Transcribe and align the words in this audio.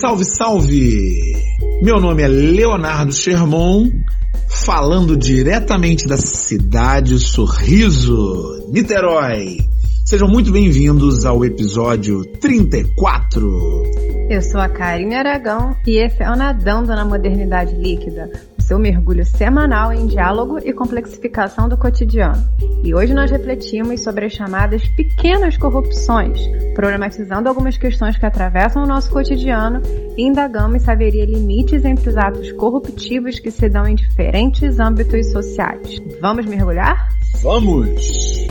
Salve, 0.00 0.24
salve! 0.24 1.36
Meu 1.82 2.00
nome 2.00 2.22
é 2.22 2.26
Leonardo 2.26 3.12
Sherman, 3.12 4.02
falando 4.48 5.14
diretamente 5.14 6.06
da 6.06 6.16
cidade 6.16 7.18
Sorriso, 7.18 8.66
Niterói. 8.72 9.58
Sejam 10.02 10.26
muito 10.26 10.50
bem-vindos 10.50 11.26
ao 11.26 11.44
episódio 11.44 12.24
34. 12.40 13.82
Eu 14.30 14.40
sou 14.40 14.62
a 14.62 14.70
Karine 14.70 15.16
Aragão 15.16 15.76
e 15.86 15.98
esse 15.98 16.22
é 16.22 16.30
o 16.30 16.34
Nadando 16.34 16.88
na 16.94 17.04
Modernidade 17.04 17.74
Líquida, 17.76 18.30
seu 18.70 18.78
mergulho 18.78 19.24
semanal 19.24 19.92
em 19.92 20.06
diálogo 20.06 20.60
e 20.60 20.72
complexificação 20.72 21.68
do 21.68 21.76
cotidiano. 21.76 22.40
E 22.84 22.94
hoje 22.94 23.12
nós 23.12 23.28
refletimos 23.28 24.00
sobre 24.00 24.26
as 24.26 24.32
chamadas 24.32 24.86
pequenas 24.90 25.56
corrupções, 25.56 26.38
problematizando 26.72 27.48
algumas 27.48 27.76
questões 27.76 28.16
que 28.16 28.24
atravessam 28.24 28.84
o 28.84 28.86
nosso 28.86 29.10
cotidiano 29.10 29.82
e 30.16 30.22
indagamos 30.22 30.82
se 30.82 30.90
haveria 30.90 31.26
limites 31.26 31.84
entre 31.84 32.10
os 32.10 32.16
atos 32.16 32.52
corruptivos 32.52 33.40
que 33.40 33.50
se 33.50 33.68
dão 33.68 33.88
em 33.88 33.96
diferentes 33.96 34.78
âmbitos 34.78 35.32
sociais. 35.32 35.98
Vamos 36.20 36.46
mergulhar? 36.46 37.08
Vamos! 37.42 38.46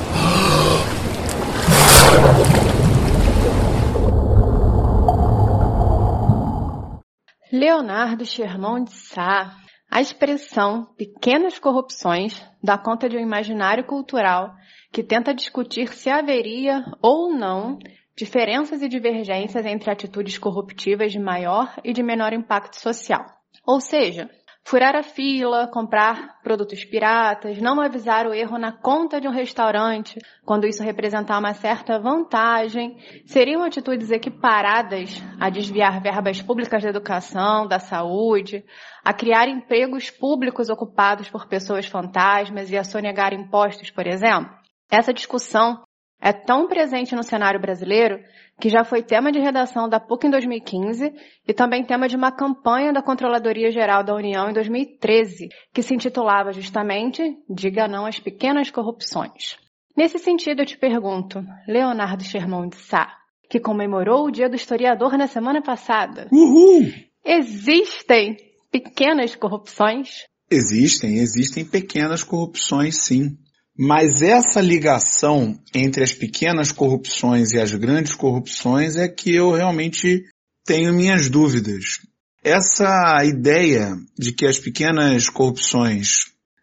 Leonardo 7.53 8.25
Sherman 8.25 8.83
de 8.83 8.91
Sá. 8.91 9.68
A 9.91 10.01
expressão 10.01 10.85
pequenas 10.95 11.57
corrupções 11.57 12.39
dá 12.63 12.77
conta 12.77 13.09
de 13.09 13.17
um 13.17 13.19
imaginário 13.19 13.83
cultural 13.83 14.53
que 14.91 15.03
tenta 15.03 15.33
discutir 15.33 15.91
se 15.93 16.09
haveria 16.09 16.85
ou 17.01 17.33
não 17.33 17.79
diferenças 18.15 18.83
e 18.83 18.87
divergências 18.87 19.65
entre 19.65 19.89
atitudes 19.89 20.37
corruptivas 20.37 21.11
de 21.11 21.19
maior 21.19 21.73
e 21.83 21.91
de 21.91 22.03
menor 22.03 22.33
impacto 22.33 22.75
social. 22.75 23.25
Ou 23.65 23.81
seja, 23.81 24.29
furar 24.63 24.95
a 24.95 25.01
fila, 25.01 25.67
comprar 25.67 26.39
produtos 26.43 26.85
piratas, 26.85 27.59
não 27.59 27.81
avisar 27.81 28.27
o 28.27 28.33
erro 28.33 28.57
na 28.57 28.71
conta 28.71 29.19
de 29.19 29.27
um 29.27 29.31
restaurante, 29.31 30.19
quando 30.45 30.67
isso 30.67 30.83
representar 30.83 31.39
uma 31.39 31.53
certa 31.53 31.97
vantagem, 31.99 32.97
seriam 33.25 33.63
atitudes 33.63 34.11
equiparadas 34.11 35.21
a 35.39 35.49
desviar 35.49 36.01
verbas 36.01 36.41
públicas 36.41 36.83
da 36.83 36.89
educação, 36.89 37.67
da 37.67 37.79
saúde, 37.79 38.63
a 39.03 39.13
criar 39.13 39.47
empregos 39.47 40.09
públicos 40.09 40.69
ocupados 40.69 41.29
por 41.29 41.47
pessoas 41.47 41.87
fantasmas 41.87 42.69
e 42.69 42.77
a 42.77 42.83
sonegar 42.83 43.33
impostos, 43.33 43.89
por 43.89 44.05
exemplo? 44.05 44.53
Essa 44.91 45.13
discussão 45.13 45.83
é 46.21 46.33
tão 46.33 46.67
presente 46.67 47.15
no 47.15 47.23
cenário 47.23 47.59
brasileiro 47.59 48.19
que 48.59 48.69
já 48.69 48.83
foi 48.83 49.01
tema 49.01 49.31
de 49.31 49.39
redação 49.39 49.87
da 49.87 49.99
PUC 49.99 50.27
em 50.27 50.29
2015 50.29 51.13
e 51.47 51.53
também 51.53 51.83
tema 51.83 52.07
de 52.09 52.15
uma 52.15 52.31
campanha 52.31 52.91
da 52.91 53.01
Controladoria 53.01 53.71
Geral 53.71 54.03
da 54.03 54.13
União 54.13 54.49
em 54.49 54.53
2013, 54.53 55.47
que 55.73 55.81
se 55.81 55.95
intitulava 55.95 56.51
justamente 56.51 57.37
Diga 57.49 57.87
não 57.87 58.05
às 58.05 58.19
pequenas 58.19 58.69
corrupções. 58.69 59.57
Nesse 59.95 60.19
sentido, 60.19 60.61
eu 60.61 60.65
te 60.65 60.77
pergunto, 60.77 61.43
Leonardo 61.67 62.23
Sherman 62.23 62.69
de 62.69 62.77
Sá, 62.77 63.17
que 63.49 63.59
comemorou 63.59 64.27
o 64.27 64.31
Dia 64.31 64.49
do 64.49 64.55
Historiador 64.55 65.17
na 65.17 65.27
semana 65.27 65.61
passada. 65.61 66.27
Uhul! 66.31 66.91
Existem 67.25 68.37
pequenas 68.71 69.35
corrupções? 69.35 70.25
Existem, 70.49 71.17
existem 71.17 71.65
pequenas 71.65 72.23
corrupções, 72.23 72.97
sim. 72.97 73.37
Mas 73.81 74.21
essa 74.21 74.59
ligação 74.59 75.57
entre 75.73 76.03
as 76.03 76.11
pequenas 76.11 76.69
corrupções 76.69 77.53
e 77.53 77.57
as 77.57 77.73
grandes 77.73 78.13
corrupções 78.13 78.97
é 78.97 79.07
que 79.07 79.33
eu 79.33 79.53
realmente 79.53 80.25
tenho 80.65 80.93
minhas 80.93 81.29
dúvidas. 81.29 82.01
Essa 82.43 83.23
ideia 83.23 83.95
de 84.17 84.33
que 84.33 84.45
as 84.45 84.59
pequenas 84.59 85.29
corrupções 85.29 86.09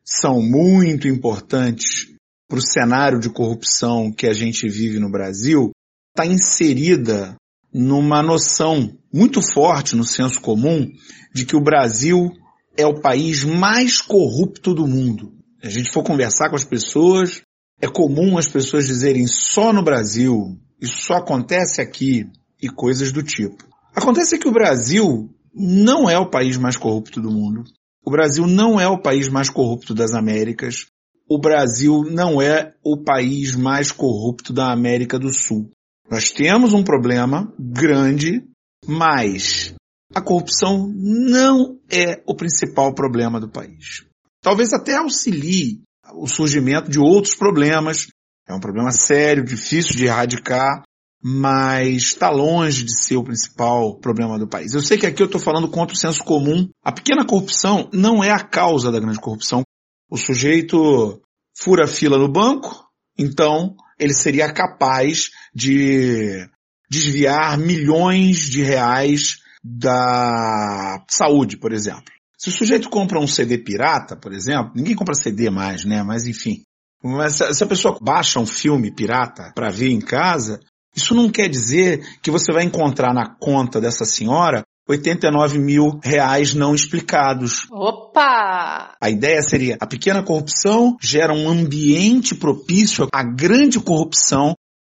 são 0.05 0.43
muito 0.43 1.09
importantes 1.09 2.07
para 2.47 2.59
o 2.59 2.63
cenário 2.63 3.19
de 3.19 3.31
corrupção 3.31 4.13
que 4.13 4.27
a 4.27 4.35
gente 4.35 4.69
vive 4.69 4.99
no 4.99 5.11
Brasil 5.11 5.71
está 6.11 6.27
inserida 6.27 7.35
numa 7.73 8.23
noção 8.23 8.95
muito 9.11 9.41
forte 9.41 9.97
no 9.97 10.05
senso 10.05 10.39
comum 10.39 10.87
de 11.35 11.47
que 11.47 11.57
o 11.57 11.65
Brasil 11.65 12.31
é 12.77 12.87
o 12.87 13.01
país 13.01 13.43
mais 13.43 14.03
corrupto 14.03 14.75
do 14.75 14.87
mundo 14.87 15.36
a 15.63 15.69
gente 15.69 15.91
for 15.91 16.03
conversar 16.03 16.51
com 16.51 16.57
as 16.57 16.65
pessoas, 16.65 17.43
é 17.81 17.87
comum 17.87 18.39
as 18.39 18.49
pessoas 18.49 18.87
dizerem 18.87 19.27
só 19.27 19.73
no 19.73 19.83
Brasil, 19.83 20.59
isso 20.81 20.99
só 21.05 21.15
acontece 21.15 21.81
aqui 21.81 22.31
e 22.61 22.69
coisas 22.69 23.13
do 23.13 23.23
tipo. 23.23 23.65
Acontece 23.95 24.39
que 24.39 24.49
o 24.49 24.53
Brasil 24.53 25.31
não 25.55 26.09
é 26.09 26.19
o 26.19 26.31
país 26.31 26.57
mais 26.57 26.77
corrupto 26.77 27.21
do 27.21 27.31
mundo. 27.31 27.65
O 28.05 28.11
Brasil 28.11 28.47
não 28.47 28.79
é 28.79 28.87
o 28.87 29.01
país 29.01 29.29
mais 29.29 29.51
corrupto 29.51 29.95
das 29.95 30.15
Américas. 30.15 30.87
O 31.29 31.39
Brasil 31.39 32.05
não 32.05 32.41
é 32.41 32.75
o 32.85 33.03
país 33.03 33.57
mais 33.57 33.91
corrupto 33.91 34.53
da 34.53 34.71
América 34.71 35.19
do 35.19 35.33
Sul. 35.33 35.71
Nós 36.09 36.31
temos 36.31 36.73
um 36.73 36.85
problema 36.85 37.53
grande, 37.59 38.45
mas 38.87 39.75
a 40.15 40.21
corrupção 40.21 40.93
não 40.95 41.81
é 41.91 42.23
o 42.27 42.35
principal 42.35 42.95
problema 42.95 43.41
do 43.41 43.49
país 43.49 44.06
talvez 44.47 44.73
até 44.73 44.95
auxilie 44.95 45.81
o 46.15 46.29
surgimento 46.29 46.89
de 46.89 47.01
outros 47.01 47.35
problemas. 47.35 48.07
É 48.49 48.55
um 48.55 48.61
problema 48.61 48.93
sério, 48.93 49.45
difícil 49.45 49.97
de 49.97 50.05
erradicar, 50.05 50.85
mas 51.21 51.97
está 51.97 52.31
longe 52.31 52.85
de 52.85 52.97
ser 52.97 53.17
o 53.17 53.25
principal 53.25 53.99
problema 53.99 54.39
do 54.39 54.47
país. 54.47 54.73
Eu 54.73 54.83
sei 54.83 54.99
que 54.99 55.05
aqui 55.05 55.21
eu 55.21 55.27
estou 55.27 55.41
falando 55.41 55.69
contra 55.69 55.97
o 55.97 55.99
senso 55.99 56.23
comum. 56.23 56.69
A 56.85 56.93
pequena 56.93 57.27
corrupção 57.27 57.91
não 57.93 58.23
é 58.23 58.31
a 58.31 58.39
causa 58.39 58.93
da 58.93 59.01
grande 59.01 59.19
corrupção. 59.19 59.65
O 60.09 60.17
sujeito 60.17 61.21
fura 61.59 61.89
fila 61.89 62.17
no 62.17 62.31
banco, 62.31 62.87
então 63.19 63.75
ele 63.99 64.15
seria 64.15 64.53
capaz 64.53 65.31
de 65.53 66.49
desviar 66.89 67.59
milhões 67.59 68.49
de 68.49 68.63
reais 68.63 69.39
da 69.61 71.05
saúde, 71.11 71.57
por 71.57 71.73
exemplo. 71.73 72.16
Se 72.39 72.49
o 72.49 72.53
sujeito 72.53 72.91
compra 72.91 73.19
um 73.19 73.27
CD 73.27 73.59
pirata, 73.59 74.17
por 74.17 74.33
exemplo, 74.33 74.73
ninguém 74.75 74.95
compra 74.95 75.15
CD 75.15 75.49
mais, 75.51 75.85
né? 75.85 76.03
Mas 76.03 76.27
enfim. 76.27 76.63
Mas 77.03 77.35
se 77.35 77.63
a 77.63 77.67
pessoa 77.67 77.99
baixa 78.01 78.41
um 78.41 78.47
filme 78.47 78.91
pirata 78.91 79.53
para 79.55 79.71
ver 79.71 79.91
em 79.91 80.01
casa, 80.01 80.61
isso 80.95 81.15
não 81.15 81.31
quer 81.31 81.49
dizer 81.49 82.05
que 82.23 82.31
você 82.31 82.53
vai 82.53 82.65
encontrar 82.65 83.15
na 83.15 83.35
conta 83.39 83.81
dessa 83.81 84.05
senhora 84.05 84.65
89 84.89 85.59
mil 85.59 85.99
reais 86.03 86.55
não 86.55 86.75
explicados. 86.75 87.67
Opa! 87.71 88.95
A 89.01 89.11
ideia 89.11 89.43
seria, 89.43 89.77
a 89.81 89.87
pequena 89.87 90.23
corrupção 90.23 90.97
gera 91.03 91.35
um 91.35 91.49
ambiente 91.49 92.35
propício 92.35 93.09
à 93.13 93.23
grande 93.25 93.81
corrupção. 93.81 94.55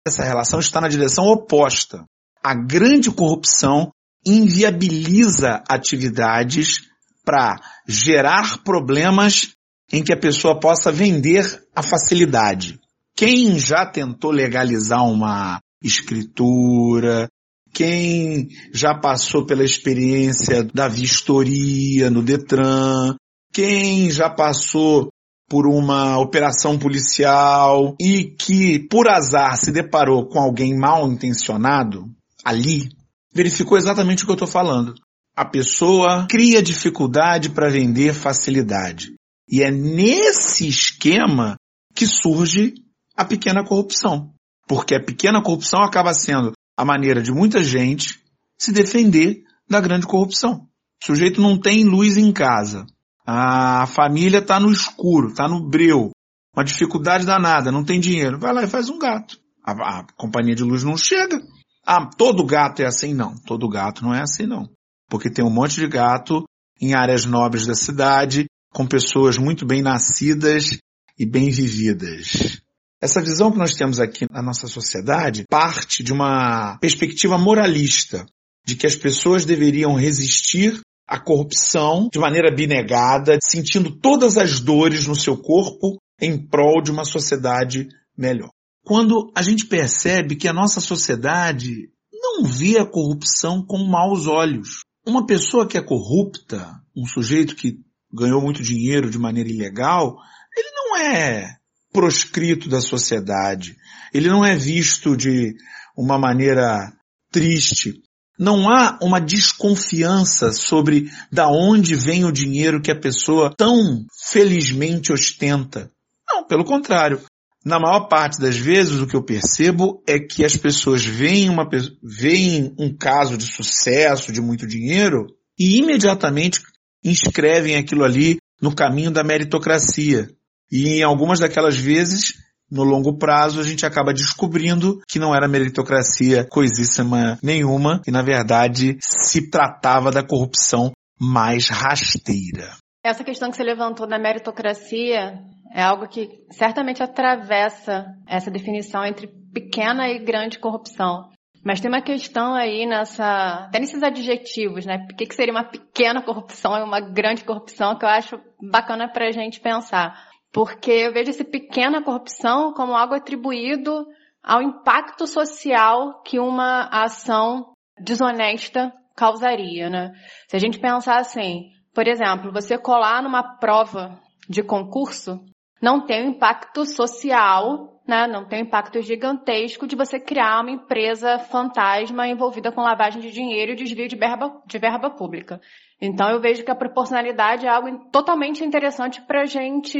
Essa 0.07 0.23
relação 0.23 0.59
está 0.59 0.79
na 0.79 0.87
direção 0.87 1.25
oposta. 1.25 2.05
A 2.43 2.53
grande 2.53 3.11
corrupção 3.11 3.91
inviabiliza 4.25 5.63
atividades 5.67 6.88
para 7.29 7.61
gerar 7.87 8.63
problemas 8.63 9.53
em 9.93 10.03
que 10.03 10.11
a 10.11 10.17
pessoa 10.17 10.59
possa 10.59 10.91
vender 10.91 11.61
a 11.75 11.83
facilidade. 11.83 12.79
Quem 13.15 13.59
já 13.59 13.85
tentou 13.85 14.31
legalizar 14.31 15.05
uma 15.05 15.59
escritura, 15.83 17.29
quem 17.71 18.47
já 18.73 18.95
passou 18.95 19.45
pela 19.45 19.63
experiência 19.63 20.63
da 20.73 20.87
vistoria 20.87 22.09
no 22.09 22.23
Detran, 22.23 23.15
quem 23.53 24.09
já 24.09 24.27
passou 24.27 25.09
por 25.47 25.67
uma 25.67 26.17
operação 26.17 26.79
policial 26.79 27.95
e 28.01 28.23
que, 28.23 28.79
por 28.89 29.07
azar, 29.07 29.55
se 29.55 29.71
deparou 29.71 30.25
com 30.25 30.39
alguém 30.39 30.75
mal 30.75 31.07
intencionado? 31.11 32.09
Ali, 32.43 32.89
verificou 33.31 33.77
exatamente 33.77 34.23
o 34.23 34.25
que 34.25 34.31
eu 34.31 34.33
estou 34.35 34.47
falando 34.47 34.95
a 35.39 35.45
pessoa 35.45 36.27
cria 36.29 36.61
dificuldade 36.61 37.49
para 37.49 37.69
vender 37.69 38.13
facilidade. 38.13 39.13
E 39.49 39.63
é 39.63 39.71
nesse 39.71 40.67
esquema 40.67 41.55
que 41.95 42.05
surge 42.05 42.73
a 43.15 43.23
pequena 43.23 43.63
corrupção. 43.63 44.33
Porque 44.67 44.95
a 44.95 45.01
pequena 45.01 45.41
corrupção 45.41 45.81
acaba 45.81 46.13
sendo 46.13 46.51
a 46.75 46.83
maneira 46.83 47.21
de 47.21 47.31
muita 47.31 47.63
gente 47.63 48.19
se 48.59 48.73
defender 48.73 49.41
da 49.69 49.79
grande 49.79 50.05
corrupção. 50.05 50.67
O 51.01 51.05
sujeito 51.05 51.39
não 51.39 51.57
tem 51.57 51.85
luz 51.85 52.17
em 52.17 52.33
casa. 52.33 52.85
A 53.25 53.87
família 53.87 54.39
está 54.39 54.59
no 54.59 54.69
escuro, 54.69 55.29
está 55.29 55.47
no 55.47 55.69
breu. 55.69 56.11
Uma 56.53 56.65
dificuldade 56.65 57.25
danada, 57.25 57.71
não 57.71 57.85
tem 57.85 58.01
dinheiro. 58.01 58.37
Vai 58.37 58.51
lá 58.51 58.63
e 58.63 58.67
faz 58.67 58.89
um 58.89 58.99
gato. 58.99 59.39
A, 59.65 59.99
a 59.99 60.07
companhia 60.17 60.53
de 60.53 60.63
luz 60.63 60.83
não 60.83 60.97
chega. 60.97 61.41
Ah, 61.85 62.09
todo 62.17 62.45
gato 62.45 62.81
é 62.81 62.85
assim? 62.85 63.13
Não. 63.13 63.35
Todo 63.45 63.69
gato 63.69 64.03
não 64.03 64.13
é 64.13 64.21
assim, 64.21 64.45
não 64.45 64.69
porque 65.09 65.29
tem 65.29 65.43
um 65.43 65.49
monte 65.49 65.75
de 65.75 65.87
gato 65.87 66.43
em 66.79 66.93
áreas 66.93 67.25
nobres 67.25 67.65
da 67.65 67.75
cidade, 67.75 68.45
com 68.71 68.85
pessoas 68.85 69.37
muito 69.37 69.65
bem 69.65 69.81
nascidas 69.81 70.77
e 71.17 71.25
bem 71.25 71.49
vividas. 71.49 72.61
Essa 73.01 73.21
visão 73.21 73.51
que 73.51 73.57
nós 73.57 73.75
temos 73.75 73.99
aqui 73.99 74.25
na 74.29 74.41
nossa 74.41 74.67
sociedade 74.67 75.45
parte 75.49 76.03
de 76.03 76.13
uma 76.13 76.77
perspectiva 76.79 77.37
moralista, 77.37 78.25
de 78.65 78.75
que 78.75 78.85
as 78.85 78.95
pessoas 78.95 79.45
deveriam 79.45 79.95
resistir 79.95 80.79
à 81.07 81.19
corrupção 81.19 82.09
de 82.11 82.19
maneira 82.19 82.49
abnegada, 82.49 83.37
sentindo 83.43 83.89
todas 83.89 84.37
as 84.37 84.59
dores 84.59 85.07
no 85.07 85.15
seu 85.15 85.37
corpo 85.37 85.97
em 86.21 86.37
prol 86.37 86.81
de 86.81 86.91
uma 86.91 87.05
sociedade 87.05 87.87
melhor. 88.17 88.51
Quando 88.85 89.31
a 89.35 89.41
gente 89.41 89.65
percebe 89.65 90.35
que 90.35 90.47
a 90.47 90.53
nossa 90.53 90.81
sociedade 90.81 91.89
não 92.11 92.43
vê 92.43 92.77
a 92.77 92.85
corrupção 92.85 93.65
com 93.65 93.77
maus 93.85 94.27
olhos. 94.27 94.81
Uma 95.09 95.25
pessoa 95.25 95.67
que 95.67 95.75
é 95.75 95.81
corrupta, 95.81 96.79
um 96.95 97.03
sujeito 97.03 97.55
que 97.55 97.79
ganhou 98.13 98.39
muito 98.39 98.61
dinheiro 98.61 99.09
de 99.09 99.17
maneira 99.17 99.49
ilegal, 99.49 100.15
ele 100.55 100.69
não 100.71 100.97
é 100.97 101.55
proscrito 101.91 102.69
da 102.69 102.79
sociedade. 102.79 103.75
Ele 104.13 104.29
não 104.29 104.45
é 104.45 104.55
visto 104.55 105.17
de 105.17 105.55
uma 105.97 106.19
maneira 106.19 106.93
triste. 107.31 108.03
Não 108.37 108.69
há 108.69 108.99
uma 109.01 109.19
desconfiança 109.19 110.53
sobre 110.53 111.09
da 111.31 111.47
onde 111.49 111.95
vem 111.95 112.23
o 112.23 112.31
dinheiro 112.31 112.79
que 112.79 112.91
a 112.91 112.99
pessoa 112.99 113.51
tão 113.57 114.05
felizmente 114.31 115.11
ostenta. 115.11 115.89
Não, 116.29 116.45
pelo 116.45 116.63
contrário. 116.63 117.19
Na 117.63 117.79
maior 117.79 118.07
parte 118.07 118.39
das 118.39 118.55
vezes 118.55 119.01
o 119.01 119.07
que 119.07 119.15
eu 119.15 119.23
percebo 119.23 120.01
é 120.07 120.17
que 120.17 120.45
as 120.45 120.55
pessoas 120.55 121.03
veem, 121.03 121.49
uma, 121.49 121.67
veem 122.01 122.73
um 122.79 122.95
caso 122.95 123.37
de 123.37 123.45
sucesso, 123.45 124.31
de 124.31 124.41
muito 124.41 124.65
dinheiro, 124.65 125.27
e 125.57 125.77
imediatamente 125.77 126.61
inscrevem 127.03 127.75
aquilo 127.75 128.03
ali 128.03 128.37
no 128.61 128.73
caminho 128.73 129.11
da 129.11 129.23
meritocracia. 129.23 130.29
E 130.71 130.99
em 130.99 131.03
algumas 131.03 131.39
daquelas 131.39 131.75
vezes, 131.75 132.35
no 132.71 132.83
longo 132.83 133.17
prazo, 133.17 133.59
a 133.59 133.63
gente 133.63 133.85
acaba 133.85 134.13
descobrindo 134.13 135.01
que 135.07 135.19
não 135.19 135.35
era 135.35 135.47
meritocracia 135.47 136.45
coisíssima 136.45 137.39
nenhuma, 137.41 138.01
e 138.07 138.11
na 138.11 138.21
verdade 138.21 138.97
se 139.01 139.49
tratava 139.49 140.11
da 140.11 140.23
corrupção 140.23 140.91
mais 141.19 141.67
rasteira. 141.67 142.77
Essa 143.03 143.23
questão 143.23 143.49
que 143.49 143.57
você 143.57 143.63
levantou 143.63 144.07
da 144.07 144.19
meritocracia 144.19 145.39
é 145.73 145.81
algo 145.81 146.07
que 146.07 146.29
certamente 146.51 147.03
atravessa 147.03 148.07
essa 148.27 148.49
definição 148.49 149.05
entre 149.05 149.27
pequena 149.53 150.09
e 150.09 150.19
grande 150.19 150.59
corrupção. 150.59 151.29
Mas 151.63 151.81
tem 151.81 151.89
uma 151.89 152.01
questão 152.01 152.53
aí 152.53 152.85
nessa, 152.85 153.65
até 153.65 153.79
nesses 153.79 154.01
adjetivos, 154.01 154.85
né? 154.85 155.05
O 155.11 155.15
que, 155.15 155.33
seria 155.33 155.53
uma 155.53 155.65
pequena 155.65 156.21
corrupção 156.21 156.77
e 156.77 156.83
uma 156.83 157.01
grande 157.01 157.43
corrupção 157.43 157.97
que 157.97 158.05
eu 158.05 158.09
acho 158.09 158.39
bacana 158.71 159.07
para 159.07 159.27
a 159.27 159.31
gente 159.31 159.59
pensar. 159.59 160.17
Porque 160.51 160.89
eu 160.89 161.13
vejo 161.13 161.29
essa 161.29 161.43
pequena 161.43 162.01
corrupção 162.01 162.73
como 162.73 162.93
algo 162.93 163.13
atribuído 163.13 164.07
ao 164.41 164.61
impacto 164.61 165.27
social 165.27 166.23
que 166.23 166.39
uma 166.39 166.87
ação 166.91 167.73
desonesta 167.99 168.91
causaria, 169.15 169.89
né? 169.89 170.11
Se 170.47 170.55
a 170.55 170.59
gente 170.59 170.79
pensar 170.79 171.17
assim, 171.17 171.65
por 171.93 172.07
exemplo, 172.07 172.53
você 172.53 172.77
colar 172.77 173.21
numa 173.21 173.57
prova 173.57 174.17
de 174.47 174.63
concurso 174.63 175.39
não 175.81 176.05
tem 176.05 176.25
um 176.25 176.31
impacto 176.31 176.85
social, 176.85 178.01
né? 178.07 178.27
Não 178.27 178.45
tem 178.45 178.59
um 178.59 178.65
impacto 178.65 179.01
gigantesco 179.01 179.87
de 179.87 179.95
você 179.95 180.19
criar 180.19 180.61
uma 180.61 180.71
empresa 180.71 181.39
fantasma 181.39 182.27
envolvida 182.27 182.71
com 182.71 182.81
lavagem 182.81 183.21
de 183.21 183.31
dinheiro 183.31 183.71
e 183.71 183.75
desvio 183.75 184.07
de 184.07 184.15
verba, 184.15 184.61
de 184.65 184.77
verba 184.77 185.09
pública. 185.09 185.61
Então 186.01 186.29
eu 186.29 186.39
vejo 186.41 186.63
que 186.63 186.71
a 186.71 186.75
proporcionalidade 186.75 187.65
é 187.65 187.69
algo 187.69 188.09
totalmente 188.11 188.63
interessante 188.63 189.21
para 189.21 189.41
a 189.41 189.45
gente 189.45 189.99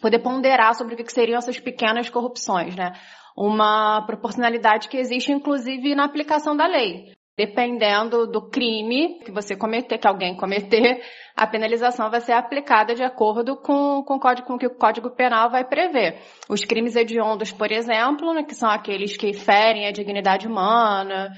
poder 0.00 0.18
ponderar 0.18 0.74
sobre 0.74 0.94
o 0.94 0.96
que 0.96 1.12
seriam 1.12 1.38
essas 1.38 1.60
pequenas 1.60 2.08
corrupções, 2.08 2.74
né? 2.74 2.92
Uma 3.36 4.04
proporcionalidade 4.06 4.88
que 4.88 4.96
existe 4.96 5.30
inclusive 5.30 5.94
na 5.94 6.04
aplicação 6.04 6.56
da 6.56 6.66
lei. 6.66 7.12
Dependendo 7.36 8.26
do 8.26 8.50
crime 8.50 9.18
que 9.24 9.32
você 9.32 9.56
cometer, 9.56 9.96
que 9.96 10.06
alguém 10.06 10.36
cometer, 10.36 11.02
a 11.34 11.46
penalização 11.46 12.10
vai 12.10 12.20
ser 12.20 12.32
aplicada 12.32 12.94
de 12.94 13.02
acordo 13.02 13.56
com, 13.56 14.02
com, 14.02 14.16
o, 14.16 14.20
código, 14.20 14.46
com 14.46 14.54
o 14.54 14.58
que 14.58 14.66
o 14.66 14.74
Código 14.76 15.10
Penal 15.10 15.50
vai 15.50 15.64
prever. 15.64 16.20
Os 16.48 16.62
crimes 16.62 16.94
hediondos, 16.94 17.50
por 17.50 17.72
exemplo, 17.72 18.34
né, 18.34 18.42
que 18.42 18.54
são 18.54 18.68
aqueles 18.68 19.16
que 19.16 19.32
ferem 19.32 19.86
a 19.86 19.92
dignidade 19.92 20.46
humana, 20.46 21.32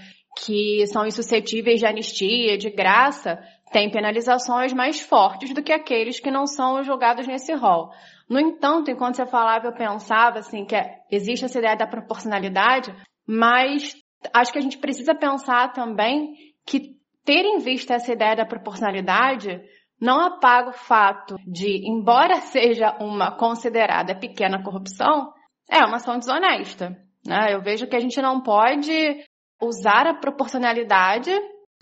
que 0.44 0.85
são 0.88 1.06
insuscetíveis 1.06 1.79
de 1.79 1.87
anistia, 1.87 2.58
de 2.58 2.70
graça, 2.70 3.38
têm 3.73 3.91
penalizações 3.91 4.73
mais 4.73 5.00
fortes 5.00 5.55
do 5.55 5.62
que 5.62 5.73
aqueles 5.73 6.19
que 6.19 6.31
não 6.31 6.46
são 6.46 6.82
julgados 6.82 7.26
nesse 7.26 7.52
rol. 7.55 7.91
No 8.29 8.41
entanto, 8.41 8.91
enquanto 8.91 9.17
você 9.17 9.26
falava, 9.26 9.67
eu 9.67 9.75
pensava 9.75 10.38
assim 10.38 10.64
que 10.64 10.75
é, 10.75 10.99
existe 11.11 11.44
essa 11.44 11.58
ideia 11.58 11.76
da 11.76 11.87
proporcionalidade, 11.87 12.94
mas 13.26 13.94
acho 14.32 14.53
que 14.53 14.59
a 14.59 14.62
gente 14.62 14.79
precisa 14.79 15.15
pensar 15.15 15.73
também 15.73 16.35
que 16.67 16.94
ter 17.25 17.44
em 17.44 17.59
vista 17.59 17.94
essa 17.94 18.12
ideia 18.12 18.37
da 18.37 18.47
proporcionalidade 18.47 19.62
não 20.00 20.21
apaga 20.21 20.71
o 20.71 20.75
fato 20.75 21.37
de, 21.47 21.88
embora 21.88 22.37
seja 22.37 22.97
uma 23.00 23.37
considerada 23.37 24.15
pequena 24.15 24.62
corrupção, 24.62 25.32
é 25.71 25.79
uma 25.85 25.97
ação 25.97 26.19
desonesta. 26.19 26.97
Né? 27.26 27.55
Eu 27.55 27.62
vejo 27.62 27.87
que 27.87 27.97
a 27.97 28.00
gente 28.00 28.21
não 28.21 28.41
pode 28.43 29.25
usar 29.62 30.06
a 30.06 30.15
proporcionalidade 30.15 31.31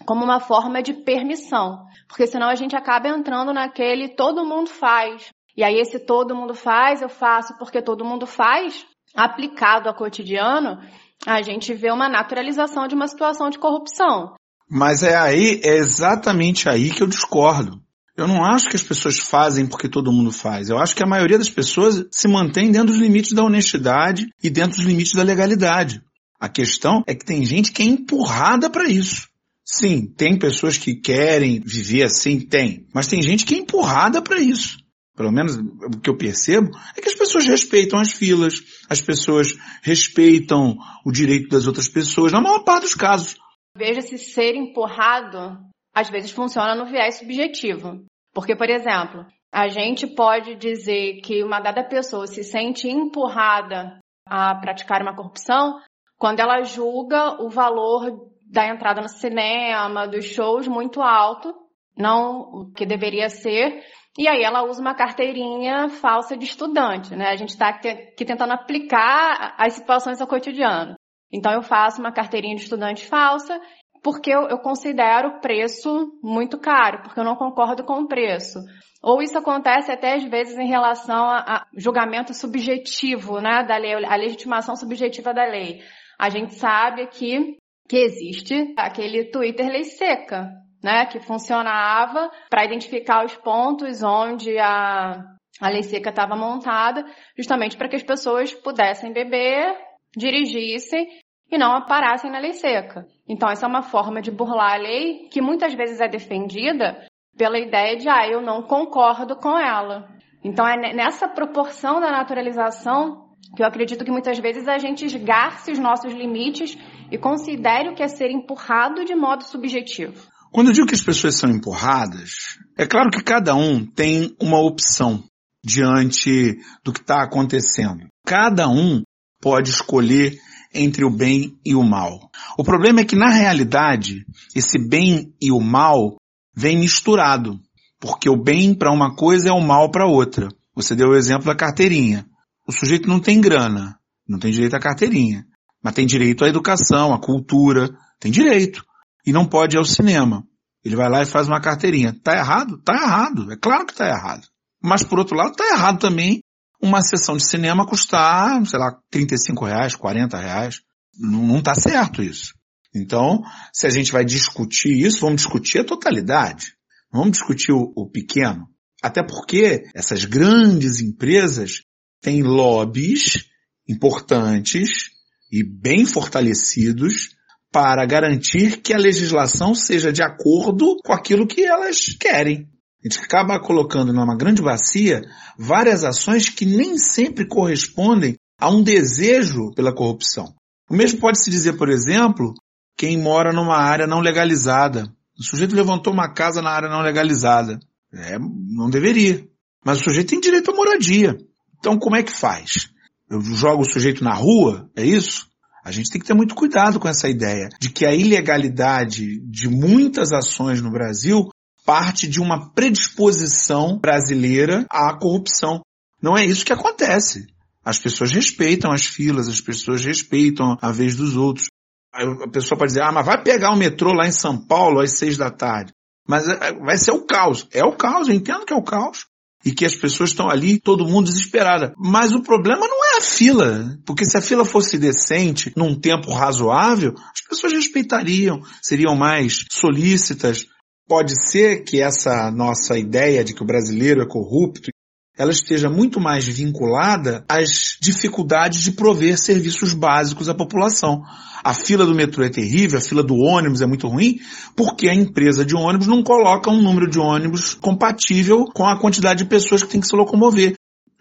como 0.06 0.24
uma 0.24 0.40
forma 0.40 0.82
de 0.82 0.92
permissão, 0.92 1.84
porque 2.08 2.26
senão 2.26 2.48
a 2.48 2.54
gente 2.54 2.76
acaba 2.76 3.08
entrando 3.08 3.52
naquele 3.52 4.14
todo 4.14 4.44
mundo 4.44 4.68
faz. 4.68 5.30
E 5.56 5.62
aí 5.62 5.78
esse 5.78 5.98
todo 5.98 6.34
mundo 6.34 6.54
faz, 6.54 7.02
eu 7.02 7.08
faço 7.08 7.56
porque 7.58 7.82
todo 7.82 8.04
mundo 8.04 8.26
faz, 8.26 8.86
aplicado 9.14 9.88
ao 9.88 9.94
cotidiano, 9.94 10.78
a 11.26 11.42
gente 11.42 11.72
vê 11.74 11.90
uma 11.90 12.08
naturalização 12.08 12.88
de 12.88 12.94
uma 12.94 13.08
situação 13.08 13.50
de 13.50 13.58
corrupção. 13.58 14.34
Mas 14.68 15.02
é 15.02 15.16
aí, 15.16 15.60
é 15.62 15.76
exatamente 15.76 16.68
aí 16.68 16.90
que 16.90 17.02
eu 17.02 17.06
discordo. 17.06 17.80
Eu 18.16 18.26
não 18.26 18.44
acho 18.44 18.68
que 18.68 18.76
as 18.76 18.82
pessoas 18.82 19.18
fazem 19.18 19.66
porque 19.66 19.88
todo 19.88 20.12
mundo 20.12 20.30
faz. 20.30 20.68
Eu 20.68 20.78
acho 20.78 20.94
que 20.94 21.02
a 21.02 21.06
maioria 21.06 21.38
das 21.38 21.48
pessoas 21.48 22.04
se 22.10 22.28
mantém 22.28 22.70
dentro 22.70 22.88
dos 22.88 22.98
limites 22.98 23.32
da 23.32 23.42
honestidade 23.42 24.26
e 24.42 24.50
dentro 24.50 24.76
dos 24.76 24.86
limites 24.86 25.14
da 25.14 25.22
legalidade. 25.22 26.02
A 26.38 26.48
questão 26.48 27.02
é 27.06 27.14
que 27.14 27.24
tem 27.24 27.44
gente 27.44 27.72
que 27.72 27.82
é 27.82 27.86
empurrada 27.86 28.68
para 28.68 28.88
isso. 28.88 29.28
Sim, 29.64 30.06
tem 30.06 30.38
pessoas 30.38 30.76
que 30.76 30.94
querem 30.94 31.60
viver 31.64 32.02
assim, 32.02 32.40
tem. 32.40 32.86
Mas 32.92 33.06
tem 33.06 33.22
gente 33.22 33.46
que 33.46 33.54
é 33.54 33.58
empurrada 33.58 34.20
para 34.20 34.40
isso 34.40 34.81
pelo 35.16 35.30
menos 35.30 35.56
o 35.56 36.00
que 36.00 36.08
eu 36.08 36.16
percebo, 36.16 36.70
é 36.96 37.00
que 37.00 37.08
as 37.08 37.14
pessoas 37.14 37.46
respeitam 37.46 37.98
as 37.98 38.12
filas, 38.12 38.54
as 38.88 39.00
pessoas 39.00 39.56
respeitam 39.82 40.76
o 41.04 41.12
direito 41.12 41.48
das 41.48 41.66
outras 41.66 41.88
pessoas, 41.88 42.32
na 42.32 42.40
maior 42.40 42.64
parte 42.64 42.82
dos 42.82 42.94
casos. 42.94 43.36
Veja-se 43.76 44.18
ser 44.18 44.54
empurrado, 44.54 45.58
às 45.94 46.10
vezes 46.10 46.30
funciona 46.30 46.74
no 46.74 46.86
viés 46.86 47.16
subjetivo. 47.16 48.04
Porque, 48.34 48.56
por 48.56 48.68
exemplo, 48.68 49.26
a 49.52 49.68
gente 49.68 50.06
pode 50.06 50.54
dizer 50.56 51.20
que 51.20 51.42
uma 51.42 51.60
dada 51.60 51.84
pessoa 51.84 52.26
se 52.26 52.42
sente 52.42 52.88
empurrada 52.88 53.98
a 54.26 54.54
praticar 54.54 55.02
uma 55.02 55.14
corrupção 55.14 55.80
quando 56.18 56.40
ela 56.40 56.62
julga 56.62 57.42
o 57.42 57.50
valor 57.50 58.30
da 58.46 58.68
entrada 58.68 59.00
no 59.00 59.08
cinema, 59.08 60.06
dos 60.06 60.24
shows 60.24 60.68
muito 60.68 61.02
alto, 61.02 61.52
não 61.98 62.40
o 62.40 62.72
que 62.72 62.86
deveria 62.86 63.28
ser, 63.28 63.82
e 64.18 64.28
aí 64.28 64.42
ela 64.42 64.62
usa 64.64 64.80
uma 64.80 64.94
carteirinha 64.94 65.88
falsa 65.88 66.36
de 66.36 66.44
estudante, 66.44 67.16
né? 67.16 67.28
A 67.28 67.36
gente 67.36 67.50
está 67.50 67.68
aqui 67.68 68.24
tentando 68.24 68.52
aplicar 68.52 69.54
as 69.58 69.72
situações 69.72 70.20
ao 70.20 70.26
cotidiano. 70.26 70.94
Então 71.32 71.50
eu 71.52 71.62
faço 71.62 72.00
uma 72.00 72.12
carteirinha 72.12 72.56
de 72.56 72.62
estudante 72.62 73.06
falsa 73.06 73.58
porque 74.02 74.30
eu, 74.30 74.48
eu 74.48 74.58
considero 74.58 75.28
o 75.28 75.40
preço 75.40 76.18
muito 76.22 76.58
caro, 76.58 77.02
porque 77.02 77.18
eu 77.18 77.24
não 77.24 77.36
concordo 77.36 77.84
com 77.84 78.00
o 78.00 78.08
preço. 78.08 78.58
Ou 79.02 79.22
isso 79.22 79.38
acontece 79.38 79.90
até 79.90 80.14
às 80.14 80.24
vezes 80.24 80.58
em 80.58 80.68
relação 80.68 81.24
a, 81.24 81.38
a 81.38 81.66
julgamento 81.76 82.34
subjetivo, 82.34 83.40
né, 83.40 83.64
da 83.64 83.76
lei, 83.76 83.94
a 84.04 84.16
legitimação 84.16 84.76
subjetiva 84.76 85.32
da 85.32 85.44
lei. 85.44 85.80
A 86.18 86.28
gente 86.28 86.54
sabe 86.54 87.02
aqui 87.02 87.56
que 87.88 87.96
existe 87.96 88.74
aquele 88.76 89.30
Twitter 89.30 89.68
lei 89.68 89.84
seca, 89.84 90.50
né, 90.82 91.06
que 91.06 91.20
funcionava 91.20 92.30
para 92.50 92.64
identificar 92.64 93.24
os 93.24 93.34
pontos 93.36 94.02
onde 94.02 94.58
a, 94.58 95.22
a 95.60 95.68
lei 95.68 95.82
seca 95.82 96.10
estava 96.10 96.34
montada, 96.34 97.04
justamente 97.36 97.76
para 97.76 97.88
que 97.88 97.96
as 97.96 98.02
pessoas 98.02 98.52
pudessem 98.52 99.12
beber, 99.12 99.76
dirigissem 100.16 101.06
e 101.50 101.56
não 101.56 101.86
parassem 101.86 102.30
na 102.30 102.38
lei 102.38 102.54
seca. 102.54 103.06
Então, 103.28 103.48
essa 103.48 103.66
é 103.66 103.68
uma 103.68 103.82
forma 103.82 104.20
de 104.20 104.30
burlar 104.30 104.74
a 104.74 104.76
lei 104.76 105.28
que 105.30 105.40
muitas 105.40 105.74
vezes 105.74 106.00
é 106.00 106.08
defendida 106.08 107.06
pela 107.36 107.58
ideia 107.58 107.96
de, 107.96 108.08
ah, 108.08 108.26
eu 108.26 108.40
não 108.40 108.62
concordo 108.62 109.36
com 109.36 109.58
ela. 109.58 110.08
Então, 110.44 110.66
é 110.66 110.92
nessa 110.92 111.28
proporção 111.28 112.00
da 112.00 112.10
naturalização 112.10 113.30
que 113.54 113.62
eu 113.62 113.66
acredito 113.66 114.04
que 114.04 114.10
muitas 114.10 114.38
vezes 114.38 114.66
a 114.66 114.78
gente 114.78 115.04
esgarce 115.04 115.70
os 115.70 115.78
nossos 115.78 116.12
limites 116.12 116.76
e 117.10 117.18
considere 117.18 117.90
o 117.90 117.94
que 117.94 118.02
é 118.02 118.08
ser 118.08 118.30
empurrado 118.30 119.04
de 119.04 119.14
modo 119.14 119.44
subjetivo. 119.44 120.31
Quando 120.52 120.66
eu 120.66 120.74
digo 120.74 120.86
que 120.86 120.94
as 120.94 121.02
pessoas 121.02 121.36
são 121.36 121.48
empurradas, 121.48 122.58
é 122.76 122.86
claro 122.86 123.10
que 123.10 123.22
cada 123.22 123.54
um 123.54 123.86
tem 123.86 124.36
uma 124.38 124.60
opção 124.60 125.24
diante 125.64 126.58
do 126.84 126.92
que 126.92 127.00
está 127.00 127.22
acontecendo. 127.22 128.06
Cada 128.26 128.68
um 128.68 129.02
pode 129.40 129.70
escolher 129.70 130.38
entre 130.74 131.06
o 131.06 131.10
bem 131.10 131.56
e 131.64 131.74
o 131.74 131.82
mal. 131.82 132.30
O 132.58 132.62
problema 132.62 133.00
é 133.00 133.04
que 133.04 133.16
na 133.16 133.30
realidade, 133.30 134.26
esse 134.54 134.78
bem 134.78 135.32
e 135.40 135.50
o 135.50 135.58
mal 135.58 136.16
vem 136.54 136.78
misturado, 136.78 137.58
porque 137.98 138.28
o 138.28 138.36
bem 138.36 138.74
para 138.74 138.92
uma 138.92 139.16
coisa 139.16 139.48
é 139.48 139.52
o 139.52 139.60
mal 139.60 139.90
para 139.90 140.06
outra. 140.06 140.48
Você 140.74 140.94
deu 140.94 141.08
o 141.08 141.16
exemplo 141.16 141.46
da 141.46 141.56
carteirinha. 141.56 142.26
O 142.68 142.72
sujeito 142.72 143.08
não 143.08 143.20
tem 143.20 143.40
grana, 143.40 143.98
não 144.28 144.38
tem 144.38 144.52
direito 144.52 144.76
à 144.76 144.80
carteirinha, 144.80 145.46
mas 145.82 145.94
tem 145.94 146.06
direito 146.06 146.44
à 146.44 146.48
educação, 146.48 147.14
à 147.14 147.18
cultura, 147.18 147.88
tem 148.20 148.30
direito. 148.30 148.84
E 149.26 149.32
não 149.32 149.46
pode 149.46 149.76
ir 149.76 149.78
ao 149.78 149.84
cinema. 149.84 150.44
Ele 150.84 150.96
vai 150.96 151.08
lá 151.08 151.22
e 151.22 151.26
faz 151.26 151.46
uma 151.46 151.60
carteirinha. 151.60 152.14
Tá 152.22 152.36
errado? 152.36 152.78
Tá 152.82 152.94
errado. 152.94 153.52
É 153.52 153.56
claro 153.56 153.86
que 153.86 153.94
tá 153.94 154.06
errado. 154.06 154.46
Mas 154.82 155.02
por 155.02 155.18
outro 155.18 155.36
lado, 155.36 155.54
tá 155.54 155.64
errado 155.72 156.00
também 156.00 156.42
uma 156.80 157.00
sessão 157.00 157.36
de 157.36 157.48
cinema 157.48 157.86
custar, 157.86 158.66
sei 158.66 158.78
lá, 158.78 158.98
35 159.10 159.64
reais, 159.64 159.94
40 159.94 160.36
reais. 160.36 160.80
Não, 161.16 161.46
não 161.46 161.62
tá 161.62 161.74
certo 161.74 162.22
isso. 162.22 162.54
Então, 162.94 163.42
se 163.72 163.86
a 163.86 163.90
gente 163.90 164.10
vai 164.10 164.24
discutir 164.24 164.92
isso, 164.92 165.20
vamos 165.20 165.42
discutir 165.42 165.78
a 165.78 165.84
totalidade. 165.84 166.74
Vamos 167.12 167.32
discutir 167.32 167.72
o, 167.72 167.92
o 167.94 168.10
pequeno. 168.10 168.66
Até 169.02 169.22
porque 169.22 169.84
essas 169.94 170.24
grandes 170.24 171.00
empresas 171.00 171.82
têm 172.20 172.42
lobbies 172.42 173.46
importantes 173.88 175.10
e 175.50 175.62
bem 175.62 176.04
fortalecidos 176.04 177.30
para 177.72 178.04
garantir 178.04 178.82
que 178.82 178.92
a 178.92 178.98
legislação 178.98 179.74
seja 179.74 180.12
de 180.12 180.22
acordo 180.22 180.98
com 181.02 181.12
aquilo 181.12 181.46
que 181.46 181.64
elas 181.64 182.14
querem. 182.20 182.68
A 183.02 183.08
gente 183.08 183.18
acaba 183.24 183.58
colocando 183.58 184.12
numa 184.12 184.36
grande 184.36 184.62
bacia 184.62 185.22
várias 185.58 186.04
ações 186.04 186.50
que 186.50 186.66
nem 186.66 186.98
sempre 186.98 187.46
correspondem 187.46 188.36
a 188.60 188.70
um 188.70 188.82
desejo 188.82 189.72
pela 189.74 189.94
corrupção. 189.94 190.54
O 190.88 190.94
mesmo 190.94 191.18
pode 191.18 191.42
se 191.42 191.50
dizer, 191.50 191.72
por 191.72 191.88
exemplo, 191.88 192.52
quem 192.96 193.18
mora 193.18 193.52
numa 193.52 193.78
área 193.78 194.06
não 194.06 194.20
legalizada. 194.20 195.10
O 195.36 195.42
sujeito 195.42 195.74
levantou 195.74 196.12
uma 196.12 196.32
casa 196.32 196.60
na 196.60 196.70
área 196.70 196.88
não 196.88 197.00
legalizada. 197.00 197.80
É, 198.12 198.38
não 198.38 198.90
deveria. 198.90 199.44
Mas 199.84 200.00
o 200.00 200.04
sujeito 200.04 200.28
tem 200.28 200.40
direito 200.40 200.70
à 200.70 200.74
moradia. 200.74 201.36
Então 201.78 201.98
como 201.98 202.14
é 202.14 202.22
que 202.22 202.30
faz? 202.30 202.90
Eu 203.28 203.40
jogo 203.40 203.82
o 203.82 203.90
sujeito 203.90 204.22
na 204.22 204.34
rua? 204.34 204.90
É 204.94 205.04
isso? 205.04 205.50
A 205.84 205.90
gente 205.90 206.10
tem 206.10 206.20
que 206.20 206.26
ter 206.26 206.34
muito 206.34 206.54
cuidado 206.54 207.00
com 207.00 207.08
essa 207.08 207.28
ideia 207.28 207.68
de 207.80 207.90
que 207.90 208.06
a 208.06 208.14
ilegalidade 208.14 209.40
de 209.40 209.68
muitas 209.68 210.32
ações 210.32 210.80
no 210.80 210.90
Brasil 210.90 211.50
parte 211.84 212.28
de 212.28 212.40
uma 212.40 212.70
predisposição 212.70 213.98
brasileira 213.98 214.86
à 214.88 215.12
corrupção. 215.18 215.82
Não 216.20 216.36
é 216.36 216.44
isso 216.44 216.64
que 216.64 216.72
acontece. 216.72 217.46
As 217.84 217.98
pessoas 217.98 218.30
respeitam 218.30 218.92
as 218.92 219.04
filas, 219.04 219.48
as 219.48 219.60
pessoas 219.60 220.04
respeitam 220.04 220.76
a 220.80 220.92
vez 220.92 221.16
dos 221.16 221.36
outros. 221.36 221.66
a 222.14 222.48
pessoa 222.48 222.78
pode 222.78 222.90
dizer, 222.90 223.02
ah, 223.02 223.10
mas 223.10 223.26
vai 223.26 223.42
pegar 223.42 223.72
o 223.72 223.76
metrô 223.76 224.12
lá 224.12 224.26
em 224.26 224.32
São 224.32 224.56
Paulo 224.56 225.00
às 225.00 225.18
seis 225.18 225.36
da 225.36 225.50
tarde. 225.50 225.92
Mas 226.28 226.48
é, 226.48 226.72
vai 226.74 226.96
ser 226.96 227.10
o 227.10 227.26
caos. 227.26 227.66
É 227.72 227.84
o 227.84 227.96
caos, 227.96 228.28
eu 228.28 228.34
entendo 228.34 228.64
que 228.64 228.72
é 228.72 228.76
o 228.76 228.84
caos. 228.84 229.26
E 229.64 229.72
que 229.72 229.84
as 229.84 229.94
pessoas 229.94 230.30
estão 230.30 230.50
ali, 230.50 230.78
todo 230.78 231.06
mundo 231.06 231.26
desesperada. 231.26 231.94
Mas 231.96 232.32
o 232.32 232.42
problema 232.42 232.86
não 232.86 233.14
é 233.14 233.18
a 233.18 233.22
fila. 233.22 233.98
Porque 234.04 234.24
se 234.24 234.36
a 234.36 234.42
fila 234.42 234.64
fosse 234.64 234.98
decente, 234.98 235.72
num 235.76 235.94
tempo 235.94 236.32
razoável, 236.32 237.14
as 237.16 237.40
pessoas 237.48 237.72
respeitariam, 237.72 238.60
seriam 238.82 239.14
mais 239.14 239.64
solícitas, 239.70 240.66
Pode 241.08 241.34
ser 241.46 241.82
que 241.84 242.00
essa 242.00 242.50
nossa 242.50 242.96
ideia 242.96 243.44
de 243.44 243.52
que 243.52 243.62
o 243.62 243.66
brasileiro 243.66 244.22
é 244.22 244.26
corrupto 244.26 244.91
ela 245.36 245.50
esteja 245.50 245.88
muito 245.88 246.20
mais 246.20 246.46
vinculada 246.46 247.44
às 247.48 247.96
dificuldades 248.00 248.82
de 248.82 248.92
prover 248.92 249.38
serviços 249.38 249.94
básicos 249.94 250.48
à 250.48 250.54
população. 250.54 251.22
A 251.64 251.72
fila 251.72 252.04
do 252.04 252.14
metrô 252.14 252.44
é 252.44 252.50
terrível, 252.50 252.98
a 252.98 253.02
fila 253.02 253.22
do 253.22 253.36
ônibus 253.36 253.80
é 253.80 253.86
muito 253.86 254.08
ruim, 254.08 254.38
porque 254.76 255.08
a 255.08 255.14
empresa 255.14 255.64
de 255.64 255.74
ônibus 255.74 256.06
não 256.06 256.22
coloca 256.22 256.70
um 256.70 256.82
número 256.82 257.08
de 257.08 257.18
ônibus 257.18 257.74
compatível 257.74 258.64
com 258.74 258.86
a 258.86 258.98
quantidade 258.98 259.44
de 259.44 259.48
pessoas 259.48 259.82
que 259.82 259.90
tem 259.90 260.00
que 260.00 260.06
se 260.06 260.16
locomover. 260.16 260.74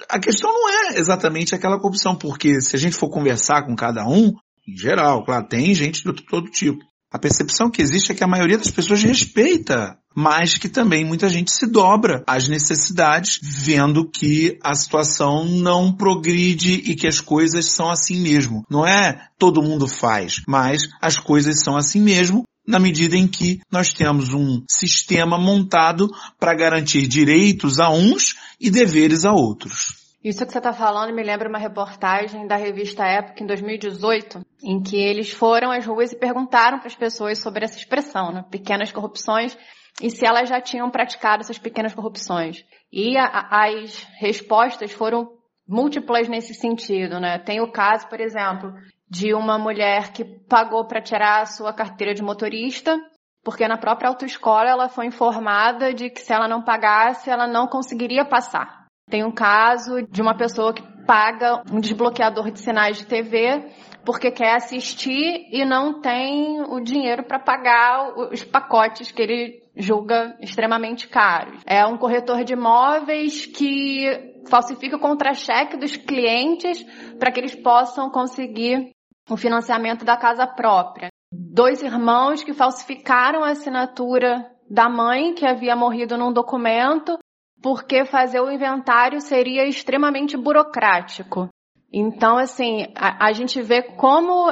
A 0.09 0.19
questão 0.19 0.51
não 0.51 0.69
é 0.69 0.99
exatamente 0.99 1.55
aquela 1.55 1.79
corrupção, 1.79 2.15
porque 2.15 2.59
se 2.59 2.75
a 2.75 2.79
gente 2.79 2.95
for 2.95 3.09
conversar 3.09 3.65
com 3.65 3.75
cada 3.75 4.05
um, 4.07 4.33
em 4.67 4.77
geral, 4.77 5.23
claro, 5.23 5.47
tem 5.47 5.73
gente 5.73 6.03
de 6.03 6.25
todo 6.25 6.49
tipo. 6.49 6.79
A 7.11 7.19
percepção 7.19 7.69
que 7.69 7.81
existe 7.81 8.11
é 8.11 8.15
que 8.15 8.23
a 8.23 8.27
maioria 8.27 8.57
das 8.57 8.71
pessoas 8.71 9.03
respeita, 9.03 9.97
mas 10.15 10.57
que 10.57 10.69
também 10.69 11.05
muita 11.05 11.29
gente 11.29 11.51
se 11.51 11.67
dobra 11.67 12.23
às 12.27 12.47
necessidades, 12.47 13.39
vendo 13.41 14.07
que 14.07 14.57
a 14.63 14.73
situação 14.73 15.45
não 15.45 15.93
progride 15.93 16.73
e 16.73 16.95
que 16.95 17.07
as 17.07 17.19
coisas 17.19 17.71
são 17.71 17.89
assim 17.89 18.19
mesmo. 18.19 18.65
Não 18.69 18.85
é 18.85 19.27
todo 19.37 19.63
mundo 19.63 19.87
faz, 19.87 20.41
mas 20.47 20.89
as 21.01 21.17
coisas 21.17 21.63
são 21.63 21.77
assim 21.77 22.01
mesmo 22.01 22.43
na 22.65 22.79
medida 22.79 23.15
em 23.15 23.27
que 23.27 23.59
nós 23.71 23.91
temos 23.91 24.33
um 24.33 24.63
sistema 24.69 25.37
montado 25.37 26.07
para 26.39 26.53
garantir 26.53 27.07
direitos 27.07 27.79
a 27.79 27.89
uns 27.89 28.35
e 28.59 28.69
deveres 28.69 29.25
a 29.25 29.31
outros. 29.31 29.99
Isso 30.23 30.45
que 30.45 30.51
você 30.51 30.59
está 30.59 30.71
falando 30.71 31.15
me 31.15 31.23
lembra 31.23 31.49
uma 31.49 31.57
reportagem 31.57 32.45
da 32.45 32.55
revista 32.55 33.03
Época 33.03 33.43
em 33.43 33.47
2018, 33.47 34.45
em 34.63 34.79
que 34.79 34.95
eles 34.95 35.31
foram 35.31 35.71
às 35.71 35.83
ruas 35.83 36.11
e 36.11 36.15
perguntaram 36.15 36.77
para 36.77 36.87
as 36.87 36.95
pessoas 36.95 37.39
sobre 37.39 37.65
essa 37.65 37.79
expressão, 37.79 38.31
né? 38.31 38.45
pequenas 38.51 38.91
corrupções, 38.91 39.57
e 40.01 40.09
se 40.09 40.25
elas 40.25 40.49
já 40.49 40.61
tinham 40.61 40.89
praticado 40.89 41.41
essas 41.41 41.57
pequenas 41.57 41.93
corrupções. 41.93 42.63
E 42.91 43.17
a, 43.17 43.47
as 43.49 44.03
respostas 44.19 44.91
foram 44.91 45.31
múltiplas 45.67 46.27
nesse 46.27 46.53
sentido, 46.53 47.19
né? 47.19 47.39
Tem 47.39 47.61
o 47.61 47.71
caso, 47.71 48.07
por 48.07 48.19
exemplo, 48.19 48.73
de 49.09 49.33
uma 49.33 49.57
mulher 49.57 50.11
que 50.11 50.23
pagou 50.23 50.85
para 50.85 51.01
tirar 51.01 51.41
a 51.41 51.45
sua 51.45 51.73
carteira 51.73 52.13
de 52.13 52.21
motorista, 52.21 52.97
porque 53.43 53.67
na 53.67 53.77
própria 53.77 54.09
autoescola 54.09 54.69
ela 54.69 54.89
foi 54.89 55.05
informada 55.05 55.93
de 55.93 56.09
que 56.09 56.21
se 56.21 56.33
ela 56.33 56.47
não 56.47 56.61
pagasse, 56.61 57.29
ela 57.29 57.47
não 57.47 57.67
conseguiria 57.67 58.25
passar. 58.25 58.85
Tem 59.09 59.23
um 59.25 59.31
caso 59.31 60.01
de 60.09 60.21
uma 60.21 60.35
pessoa 60.35 60.73
que 60.73 60.81
paga 61.05 61.63
um 61.71 61.79
desbloqueador 61.79 62.51
de 62.51 62.59
sinais 62.59 62.97
de 62.97 63.05
TV 63.05 63.65
porque 64.03 64.31
quer 64.31 64.55
assistir 64.55 65.47
e 65.51 65.63
não 65.63 66.01
tem 66.01 66.61
o 66.61 66.79
dinheiro 66.79 67.23
para 67.23 67.39
pagar 67.39 68.13
os 68.31 68.43
pacotes 68.43 69.11
que 69.11 69.21
ele 69.21 69.61
julga 69.75 70.35
extremamente 70.39 71.07
caros. 71.07 71.61
É 71.65 71.85
um 71.85 71.97
corretor 71.97 72.43
de 72.43 72.53
imóveis 72.53 73.45
que 73.45 74.41
falsifica 74.49 74.97
o 74.97 74.99
contra-cheque 74.99 75.77
dos 75.77 75.95
clientes 75.95 76.83
para 77.19 77.31
que 77.31 77.39
eles 77.39 77.55
possam 77.55 78.09
conseguir 78.09 78.91
o 79.29 79.37
financiamento 79.37 80.03
da 80.03 80.17
casa 80.17 80.47
própria. 80.47 81.09
Dois 81.31 81.81
irmãos 81.81 82.43
que 82.43 82.53
falsificaram 82.53 83.43
a 83.43 83.51
assinatura 83.51 84.51
da 84.69 84.89
mãe 84.89 85.33
que 85.33 85.45
havia 85.45 85.75
morrido 85.75 86.17
num 86.17 86.33
documento 86.33 87.17
porque 87.61 88.05
fazer 88.05 88.39
o 88.39 88.51
inventário 88.51 89.21
seria 89.21 89.65
extremamente 89.65 90.35
burocrático. 90.37 91.49
Então, 91.93 92.37
assim, 92.37 92.87
a, 92.95 93.27
a 93.27 93.31
gente 93.31 93.61
vê 93.61 93.81
como 93.81 94.51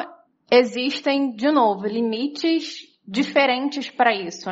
existem, 0.52 1.34
de 1.34 1.52
novo, 1.52 1.88
limites 1.88 2.82
diferentes 3.08 3.90
para 3.90 4.14
isso. 4.14 4.50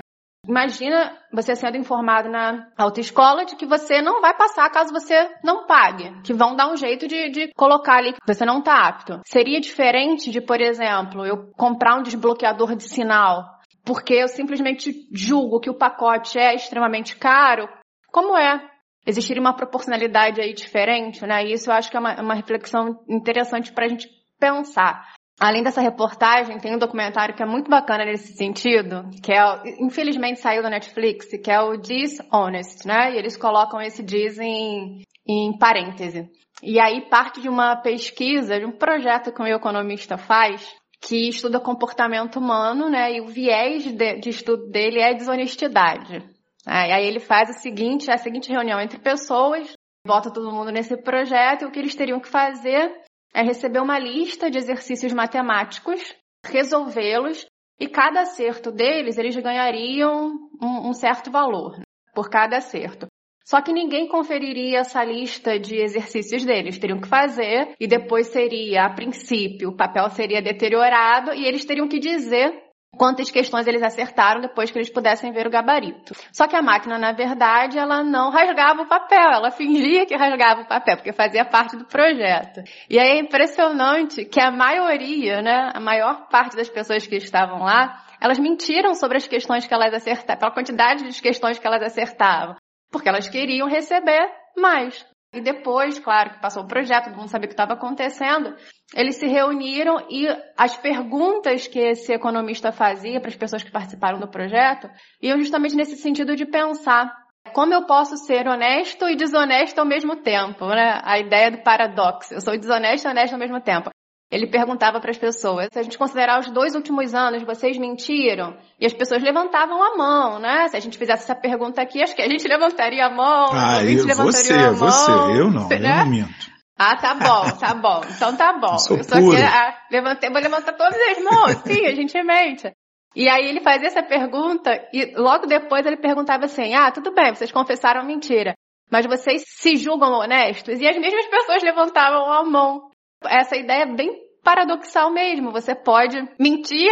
Imagina 0.48 1.12
você 1.34 1.56
sendo 1.56 1.76
informado 1.76 2.30
na 2.30 2.70
autoescola 2.78 3.44
de 3.44 3.58
que 3.58 3.66
você 3.66 4.02
não 4.02 4.22
vai 4.22 4.34
passar 4.36 4.70
caso 4.70 4.94
você 4.94 5.30
não 5.44 5.66
pague, 5.66 6.22
que 6.22 6.34
vão 6.34 6.56
dar 6.56 6.72
um 6.72 6.78
jeito 6.78 7.06
de, 7.06 7.30
de 7.30 7.52
colocar 7.54 7.98
ali 7.98 8.14
que 8.14 8.20
você 8.26 8.46
não 8.46 8.60
está 8.60 8.88
apto. 8.88 9.20
Seria 9.28 9.60
diferente 9.60 10.32
de, 10.32 10.40
por 10.40 10.62
exemplo, 10.62 11.26
eu 11.26 11.52
comprar 11.58 11.98
um 11.98 12.04
desbloqueador 12.04 12.76
de 12.78 12.84
sinal 12.84 13.58
porque 13.88 14.16
eu 14.16 14.28
simplesmente 14.28 15.08
julgo 15.14 15.62
que 15.62 15.70
o 15.70 15.78
pacote 15.78 16.38
é 16.38 16.54
extremamente 16.54 17.16
caro, 17.16 17.70
como 18.12 18.38
é 18.38 18.62
existir 19.06 19.40
uma 19.40 19.54
proporcionalidade 19.54 20.42
aí 20.42 20.54
diferente, 20.54 21.26
né? 21.26 21.46
E 21.46 21.54
isso 21.54 21.70
eu 21.70 21.74
acho 21.74 21.90
que 21.90 21.96
é 21.96 22.00
uma, 22.00 22.22
uma 22.22 22.34
reflexão 22.34 23.00
interessante 23.08 23.72
para 23.72 23.86
a 23.86 23.88
gente 23.88 24.08
pensar. 24.38 25.06
Além 25.40 25.62
dessa 25.64 25.82
reportagem, 25.82 26.58
tem 26.58 26.76
um 26.76 26.80
documentário 26.80 27.36
que 27.36 27.44
é 27.44 27.46
muito 27.46 27.70
bacana 27.70 28.04
nesse 28.04 28.34
sentido, 28.36 29.08
que 29.24 29.32
é, 29.32 29.40
infelizmente 29.80 30.40
saiu 30.40 30.64
da 30.64 30.70
Netflix, 30.70 31.28
que 31.44 31.52
é 31.52 31.62
o 31.62 31.78
Dishonest, 31.78 32.86
né? 32.86 33.14
E 33.14 33.18
eles 33.18 33.38
colocam 33.38 33.80
esse 33.80 34.04
diz 34.04 34.38
em, 34.40 35.04
em 35.28 35.58
parêntese. 35.58 36.28
E 36.62 36.80
aí 36.80 37.08
parte 37.08 37.40
de 37.40 37.48
uma 37.48 37.76
pesquisa, 37.76 38.60
de 38.60 38.66
um 38.66 38.72
projeto 38.72 39.32
que 39.32 39.40
o 39.40 39.44
meu 39.44 39.58
economista 39.58 40.18
faz, 40.18 40.68
que 41.00 41.30
estuda 41.30 41.60
comportamento 41.60 42.40
humano, 42.40 42.90
né? 42.90 43.14
E 43.14 43.22
o 43.22 43.28
viés 43.28 43.84
de, 43.84 44.20
de 44.20 44.30
estudo 44.30 44.68
dele 44.70 45.00
é 45.00 45.14
desonestidade. 45.14 46.37
Aí 46.70 47.08
ele 47.08 47.22
faz 47.22 47.50
a 47.50 47.54
seguinte, 47.54 48.12
a 48.12 48.18
seguinte 48.18 48.52
reunião 48.52 48.80
entre 48.82 49.00
pessoas, 49.00 49.74
bota 50.06 50.32
todo 50.32 50.52
mundo 50.52 50.70
nesse 50.70 50.98
projeto 50.98 51.62
e 51.62 51.66
o 51.66 51.72
que 51.72 51.80
eles 51.80 51.96
teriam 51.96 52.20
que 52.20 52.28
fazer 52.28 52.94
é 53.34 53.42
receber 53.42 53.80
uma 53.80 53.98
lista 53.98 54.52
de 54.52 54.58
exercícios 54.58 55.14
matemáticos, 55.14 56.02
resolvê-los 56.46 57.46
e 57.80 57.88
cada 57.88 58.22
acerto 58.22 58.70
deles 58.70 59.18
eles 59.18 59.36
ganhariam 59.38 60.32
um, 60.62 60.90
um 60.90 60.94
certo 60.94 61.32
valor 61.32 61.80
por 62.14 62.30
cada 62.30 62.58
acerto. 62.58 63.08
Só 63.46 63.62
que 63.62 63.72
ninguém 63.72 64.10
conferiria 64.10 64.80
essa 64.80 65.02
lista 65.06 65.58
de 65.58 65.78
exercícios 65.78 66.44
deles. 66.44 66.78
Teriam 66.78 67.00
que 67.00 67.08
fazer 67.08 67.74
e 67.80 67.88
depois 67.88 68.28
seria, 68.28 68.84
a 68.84 68.94
princípio, 68.94 69.70
o 69.70 69.78
papel 69.78 70.10
seria 70.10 70.42
deteriorado 70.42 71.34
e 71.34 71.46
eles 71.46 71.64
teriam 71.64 71.88
que 71.88 71.98
dizer 71.98 72.67
quantas 72.98 73.32
questões 73.32 73.68
eles 73.68 73.84
acertaram 73.84 74.42
depois 74.42 74.72
que 74.72 74.78
eles 74.78 74.90
pudessem 74.90 75.32
ver 75.32 75.48
o 75.48 75.50
gabarito. 75.50 76.14
Só 76.32 76.48
que 76.48 76.56
a 76.56 76.62
máquina, 76.62 76.98
na 76.98 77.12
verdade, 77.12 77.78
ela 77.78 78.04
não 78.04 78.30
rasgava 78.30 78.82
o 78.82 78.88
papel, 78.88 79.32
ela 79.32 79.52
fingia 79.52 80.06
que 80.06 80.16
rasgava 80.16 80.62
o 80.62 80.68
papel, 80.68 80.98
porque 80.98 81.14
fazia 81.14 81.46
parte 81.46 81.78
do 81.78 81.86
projeto. 81.86 82.62
E 82.90 83.00
aí 83.00 83.10
é 83.10 83.20
impressionante 83.20 84.26
que 84.26 84.42
a 84.42 84.52
maioria, 84.52 85.42
né, 85.42 85.72
a 85.74 85.80
maior 85.80 86.28
parte 86.28 86.58
das 86.58 86.70
pessoas 86.70 87.06
que 87.06 87.16
estavam 87.16 87.64
lá, 87.64 88.04
elas 88.20 88.40
mentiram 88.40 88.96
sobre 88.96 89.18
as 89.18 89.28
questões 89.28 89.68
que 89.68 89.74
elas 89.74 89.94
acertavam, 89.94 90.40
pela 90.40 90.52
quantidade 90.52 91.08
de 91.08 91.22
questões 91.22 91.60
que 91.60 91.68
elas 91.68 91.84
acertavam 91.84 92.56
porque 92.92 93.10
elas 93.10 93.28
queriam 93.28 93.68
receber 93.68 94.30
mais. 94.56 95.06
E 95.38 95.42
depois, 95.42 96.00
claro, 96.00 96.32
que 96.32 96.42
passou 96.42 96.64
o 96.64 96.68
projeto, 96.68 97.06
todo 97.06 97.18
mundo 97.18 97.30
sabia 97.30 97.46
o 97.46 97.50
que 97.50 97.54
estava 97.54 97.74
acontecendo, 97.74 98.56
eles 98.96 99.18
se 99.18 99.28
reuniram 99.28 100.04
e 100.10 100.28
as 100.58 100.76
perguntas 100.76 101.68
que 101.68 101.78
esse 101.78 102.12
economista 102.12 102.72
fazia 102.72 103.20
para 103.20 103.30
as 103.30 103.36
pessoas 103.36 103.62
que 103.62 103.70
participaram 103.70 104.20
do 104.20 104.28
projeto 104.28 104.90
iam 105.22 105.38
justamente 105.38 105.76
nesse 105.76 105.96
sentido 105.96 106.36
de 106.36 106.44
pensar 106.44 107.16
como 107.54 107.72
eu 107.72 107.86
posso 107.86 108.18
ser 108.18 108.48
honesto 108.48 109.08
e 109.08 109.16
desonesto 109.16 109.78
ao 109.78 109.86
mesmo 109.86 110.16
tempo, 110.16 110.66
né? 110.70 111.00
A 111.04 111.20
ideia 111.20 111.52
do 111.52 111.62
paradoxo. 111.62 112.34
Eu 112.34 112.42
sou 112.42 112.58
desonesto 112.58 113.08
e 113.08 113.12
honesto 113.12 113.34
ao 113.34 113.40
mesmo 113.40 113.62
tempo. 113.62 113.92
Ele 114.30 114.46
perguntava 114.46 115.00
para 115.00 115.12
as 115.12 115.18
pessoas, 115.18 115.70
se 115.72 115.80
a 115.80 115.84
gente 115.84 115.98
considerar 115.98 116.40
os 116.40 116.52
dois 116.52 116.76
últimos 116.76 117.14
anos, 117.14 117.44
vocês 117.44 117.78
mentiram? 117.78 118.58
E 118.78 118.86
as 118.86 118.92
pessoas 118.92 119.24
levantavam 119.24 119.82
a 119.82 119.96
mão, 119.96 120.40
né? 120.40 120.68
Se 120.68 120.76
a 120.76 120.80
gente 120.82 120.98
fizesse 120.98 121.24
essa 121.24 121.36
pergunta 121.36 121.82
aqui, 121.82 122.04
acho 122.04 122.14
que 122.14 122.22
a 122.22 122.28
gente 122.28 122.46
levantaria 122.46 123.06
a 123.06 123.10
mão. 123.10 123.52
Ah, 123.54 123.82
eu, 123.84 124.06
você, 124.06 124.12
a 124.12 124.16
mão, 124.16 124.76
você, 124.76 125.12
eu 125.12 125.50
não, 125.50 125.70
né? 125.70 125.78
eu 125.78 125.82
não 125.82 126.06
minto. 126.08 126.58
Ah, 126.78 126.96
tá 126.98 127.16
bom, 127.16 127.50
tá 127.58 127.74
bom. 127.74 128.02
Então 128.16 128.36
tá 128.36 128.54
bom. 128.54 128.74
Eu 128.74 128.80
sou 128.80 128.98
eu 128.98 129.04
só 129.04 129.16
que, 129.16 129.42
ah, 129.42 129.76
levantei, 129.90 130.30
vou 130.30 130.42
levantar 130.42 130.74
todas 130.74 131.00
as 131.00 131.24
mãos. 131.24 131.58
Sim, 131.66 131.86
a 131.86 131.96
gente 131.96 132.22
mente. 132.22 132.72
E 133.16 133.28
aí 133.30 133.48
ele 133.48 133.62
fazia 133.62 133.88
essa 133.88 134.04
pergunta 134.04 134.72
e 134.94 135.14
logo 135.16 135.48
depois 135.48 135.86
ele 135.86 135.98
perguntava 135.98 136.46
assim: 136.46 136.76
Ah, 136.76 136.92
tudo 136.92 137.14
bem, 137.14 137.34
vocês 137.34 137.52
confessaram 137.52 138.06
mentira. 138.06 138.54
Mas 138.92 139.06
vocês 139.06 139.44
se 139.46 139.76
julgam 139.76 140.12
honestos? 140.12 140.80
E 140.80 140.88
as 140.88 140.98
mesmas 140.98 141.26
pessoas 141.26 141.64
levantavam 141.64 142.32
a 142.32 142.44
mão 142.44 142.87
essa 143.26 143.56
ideia 143.56 143.84
é 143.84 143.96
bem 143.96 144.10
paradoxal 144.44 145.12
mesmo. 145.12 145.52
Você 145.52 145.76
pode 145.76 146.18
mentir, 146.40 146.92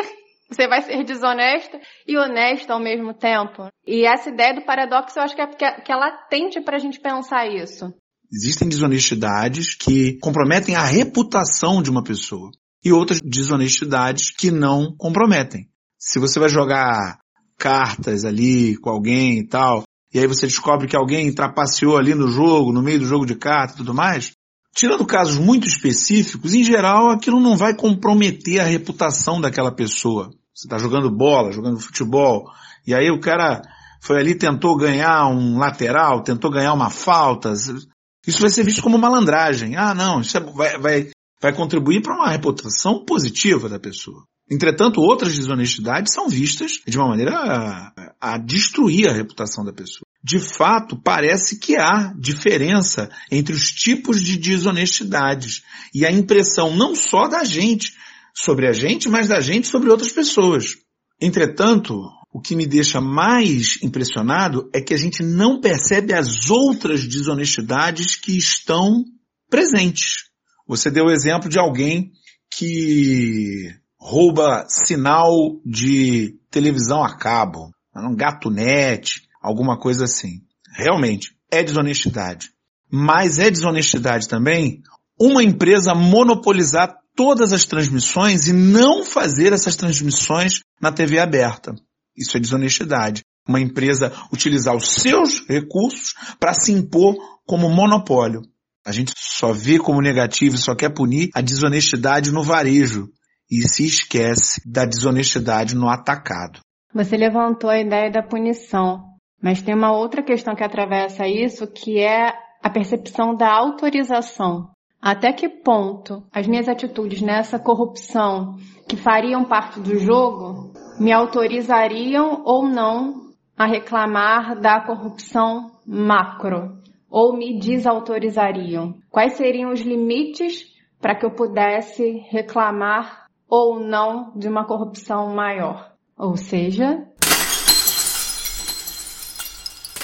você 0.49 0.67
vai 0.67 0.81
ser 0.81 1.03
desonesto 1.03 1.77
e 2.07 2.17
honesto 2.17 2.71
ao 2.71 2.79
mesmo 2.79 3.13
tempo. 3.13 3.67
E 3.85 4.05
essa 4.05 4.29
ideia 4.29 4.53
do 4.53 4.65
paradoxo 4.65 5.17
eu 5.17 5.23
acho 5.23 5.35
que 5.35 5.41
é, 5.41 5.47
que 5.47 5.81
que 5.81 5.91
é 5.91 5.95
latente 5.95 6.61
para 6.61 6.75
a 6.75 6.79
gente 6.79 6.99
pensar 6.99 7.47
isso. 7.47 7.93
Existem 8.31 8.67
desonestidades 8.67 9.75
que 9.75 10.17
comprometem 10.19 10.75
a 10.75 10.83
reputação 10.83 11.81
de 11.81 11.89
uma 11.89 12.03
pessoa 12.03 12.49
e 12.83 12.91
outras 12.91 13.19
desonestidades 13.21 14.31
que 14.31 14.51
não 14.51 14.95
comprometem. 14.97 15.69
Se 15.97 16.19
você 16.19 16.39
vai 16.39 16.49
jogar 16.49 17.19
cartas 17.57 18.25
ali 18.25 18.75
com 18.77 18.89
alguém 18.89 19.39
e 19.39 19.47
tal, 19.47 19.83
e 20.13 20.19
aí 20.19 20.27
você 20.27 20.45
descobre 20.45 20.87
que 20.87 20.95
alguém 20.95 21.33
trapaceou 21.33 21.97
ali 21.97 22.13
no 22.13 22.27
jogo, 22.27 22.71
no 22.71 22.81
meio 22.81 22.99
do 22.99 23.05
jogo 23.05 23.25
de 23.25 23.35
cartas 23.35 23.75
e 23.75 23.77
tudo 23.77 23.93
mais, 23.93 24.34
Tirando 24.75 25.05
casos 25.05 25.37
muito 25.37 25.65
específicos, 25.65 26.53
em 26.53 26.61
geral 26.61 27.09
aquilo 27.09 27.39
não 27.39 27.55
vai 27.55 27.73
comprometer 27.73 28.59
a 28.59 28.65
reputação 28.65 29.39
daquela 29.39 29.71
pessoa. 29.71 30.31
Você 30.53 30.67
está 30.67 30.77
jogando 30.77 31.09
bola, 31.09 31.53
jogando 31.53 31.79
futebol, 31.79 32.51
e 32.85 32.93
aí 32.93 33.09
o 33.09 33.21
cara 33.21 33.61
foi 34.01 34.19
ali 34.19 34.35
tentou 34.35 34.75
ganhar 34.75 35.27
um 35.27 35.57
lateral, 35.57 36.23
tentou 36.23 36.51
ganhar 36.51 36.73
uma 36.73 36.89
falta. 36.89 37.53
Isso 37.53 38.41
vai 38.41 38.49
ser 38.49 38.63
visto 38.63 38.81
como 38.81 38.97
malandragem. 38.97 39.77
Ah, 39.77 39.93
não, 39.93 40.19
isso 40.19 40.37
é, 40.37 40.41
vai, 40.41 40.77
vai, 40.77 41.09
vai 41.41 41.53
contribuir 41.53 42.01
para 42.01 42.13
uma 42.13 42.29
reputação 42.29 43.05
positiva 43.05 43.69
da 43.69 43.79
pessoa. 43.79 44.23
Entretanto, 44.51 44.99
outras 44.99 45.35
desonestidades 45.35 46.13
são 46.13 46.27
vistas 46.27 46.81
de 46.85 46.97
uma 46.97 47.07
maneira 47.07 47.33
a, 47.33 48.13
a 48.19 48.37
destruir 48.37 49.09
a 49.09 49.13
reputação 49.13 49.63
da 49.63 49.71
pessoa 49.71 50.04
de 50.25 50.39
fato, 50.39 50.97
parece 50.97 51.59
que 51.59 51.77
há 51.77 52.11
diferença 52.17 53.11
entre 53.29 53.53
os 53.53 53.69
tipos 53.69 54.23
de 54.23 54.37
desonestidades 54.37 55.61
e 55.93 56.03
a 56.03 56.11
impressão 56.11 56.75
não 56.75 56.95
só 56.95 57.27
da 57.27 57.43
gente 57.43 57.93
sobre 58.33 58.67
a 58.67 58.73
gente, 58.73 59.07
mas 59.07 59.27
da 59.27 59.39
gente 59.39 59.67
sobre 59.67 59.91
outras 59.91 60.11
pessoas. 60.11 60.77
Entretanto, 61.21 62.09
o 62.33 62.41
que 62.41 62.55
me 62.55 62.65
deixa 62.65 62.99
mais 62.99 63.77
impressionado 63.83 64.67
é 64.73 64.81
que 64.81 64.95
a 64.95 64.97
gente 64.97 65.21
não 65.21 65.61
percebe 65.61 66.11
as 66.11 66.49
outras 66.49 67.05
desonestidades 67.05 68.15
que 68.15 68.35
estão 68.35 69.05
presentes. 69.47 70.23
Você 70.67 70.89
deu 70.89 71.05
o 71.05 71.11
exemplo 71.11 71.47
de 71.47 71.59
alguém 71.59 72.11
que 72.57 73.75
rouba 73.99 74.65
sinal 74.69 75.61
de 75.63 76.35
televisão 76.49 77.03
a 77.03 77.15
cabo, 77.15 77.69
um 77.95 78.15
gato 78.15 78.49
net, 78.49 79.24
alguma 79.45 79.77
coisa 79.77 80.05
assim. 80.05 80.41
Realmente, 80.75 81.35
é 81.51 81.63
desonestidade. 81.63 82.49
Mas 82.91 83.39
é 83.39 83.49
desonestidade 83.49 84.27
também 84.27 84.81
uma 85.19 85.43
empresa 85.43 85.93
monopolizar 85.93 86.97
todas 87.15 87.53
as 87.53 87.65
transmissões 87.65 88.47
e 88.47 88.53
não 88.53 89.05
fazer 89.05 89.53
essas 89.53 89.75
transmissões 89.75 90.59
na 90.81 90.91
TV 90.91 91.19
aberta. 91.19 91.73
Isso 92.15 92.35
é 92.35 92.39
desonestidade. 92.39 93.23
Uma 93.47 93.61
empresa 93.61 94.11
utilizar 94.33 94.75
os 94.75 94.89
seus 94.89 95.47
recursos 95.47 96.13
para 96.39 96.53
se 96.53 96.71
impor 96.71 97.15
como 97.45 97.69
monopólio. 97.69 98.41
A 98.85 98.91
gente 98.91 99.13
só 99.17 99.53
vê 99.53 99.79
como 99.79 100.01
negativo 100.01 100.55
e 100.55 100.59
só 100.59 100.75
quer 100.75 100.89
punir 100.89 101.29
a 101.33 101.41
desonestidade 101.41 102.31
no 102.31 102.43
varejo 102.43 103.09
e 103.49 103.61
se 103.67 103.85
esquece 103.85 104.61
da 104.65 104.85
desonestidade 104.85 105.75
no 105.75 105.87
atacado. 105.87 106.59
Você 106.93 107.17
levantou 107.17 107.69
a 107.69 107.79
ideia 107.79 108.11
da 108.11 108.23
punição. 108.23 109.14
Mas 109.41 109.61
tem 109.61 109.75
uma 109.75 109.91
outra 109.91 110.23
questão 110.23 110.55
que 110.55 110.63
atravessa 110.63 111.27
isso, 111.27 111.67
que 111.67 111.99
é 111.99 112.33
a 112.63 112.69
percepção 112.69 113.35
da 113.35 113.51
autorização. 113.51 114.69
Até 115.01 115.31
que 115.31 115.47
ponto 115.47 116.23
as 116.33 116.47
minhas 116.47 116.67
atitudes 116.67 117.21
nessa 117.21 117.59
corrupção 117.59 118.55
que 118.89 118.97
fariam 118.97 119.45
parte 119.45 119.79
do 119.79 119.99
jogo 119.99 120.73
me 120.99 121.11
autorizariam 121.11 122.41
ou 122.43 122.67
não 122.67 123.25
a 123.55 123.67
reclamar 123.67 124.59
da 124.59 124.81
corrupção 124.81 125.71
macro? 125.85 126.79
Ou 127.07 127.37
me 127.37 127.59
desautorizariam? 127.59 128.95
Quais 129.11 129.33
seriam 129.33 129.71
os 129.71 129.81
limites 129.81 130.65
para 130.99 131.13
que 131.13 131.23
eu 131.23 131.31
pudesse 131.31 132.23
reclamar 132.31 133.27
ou 133.47 133.79
não 133.79 134.33
de 134.35 134.47
uma 134.47 134.65
corrupção 134.65 135.33
maior? 135.35 135.93
Ou 136.17 136.35
seja, 136.35 137.07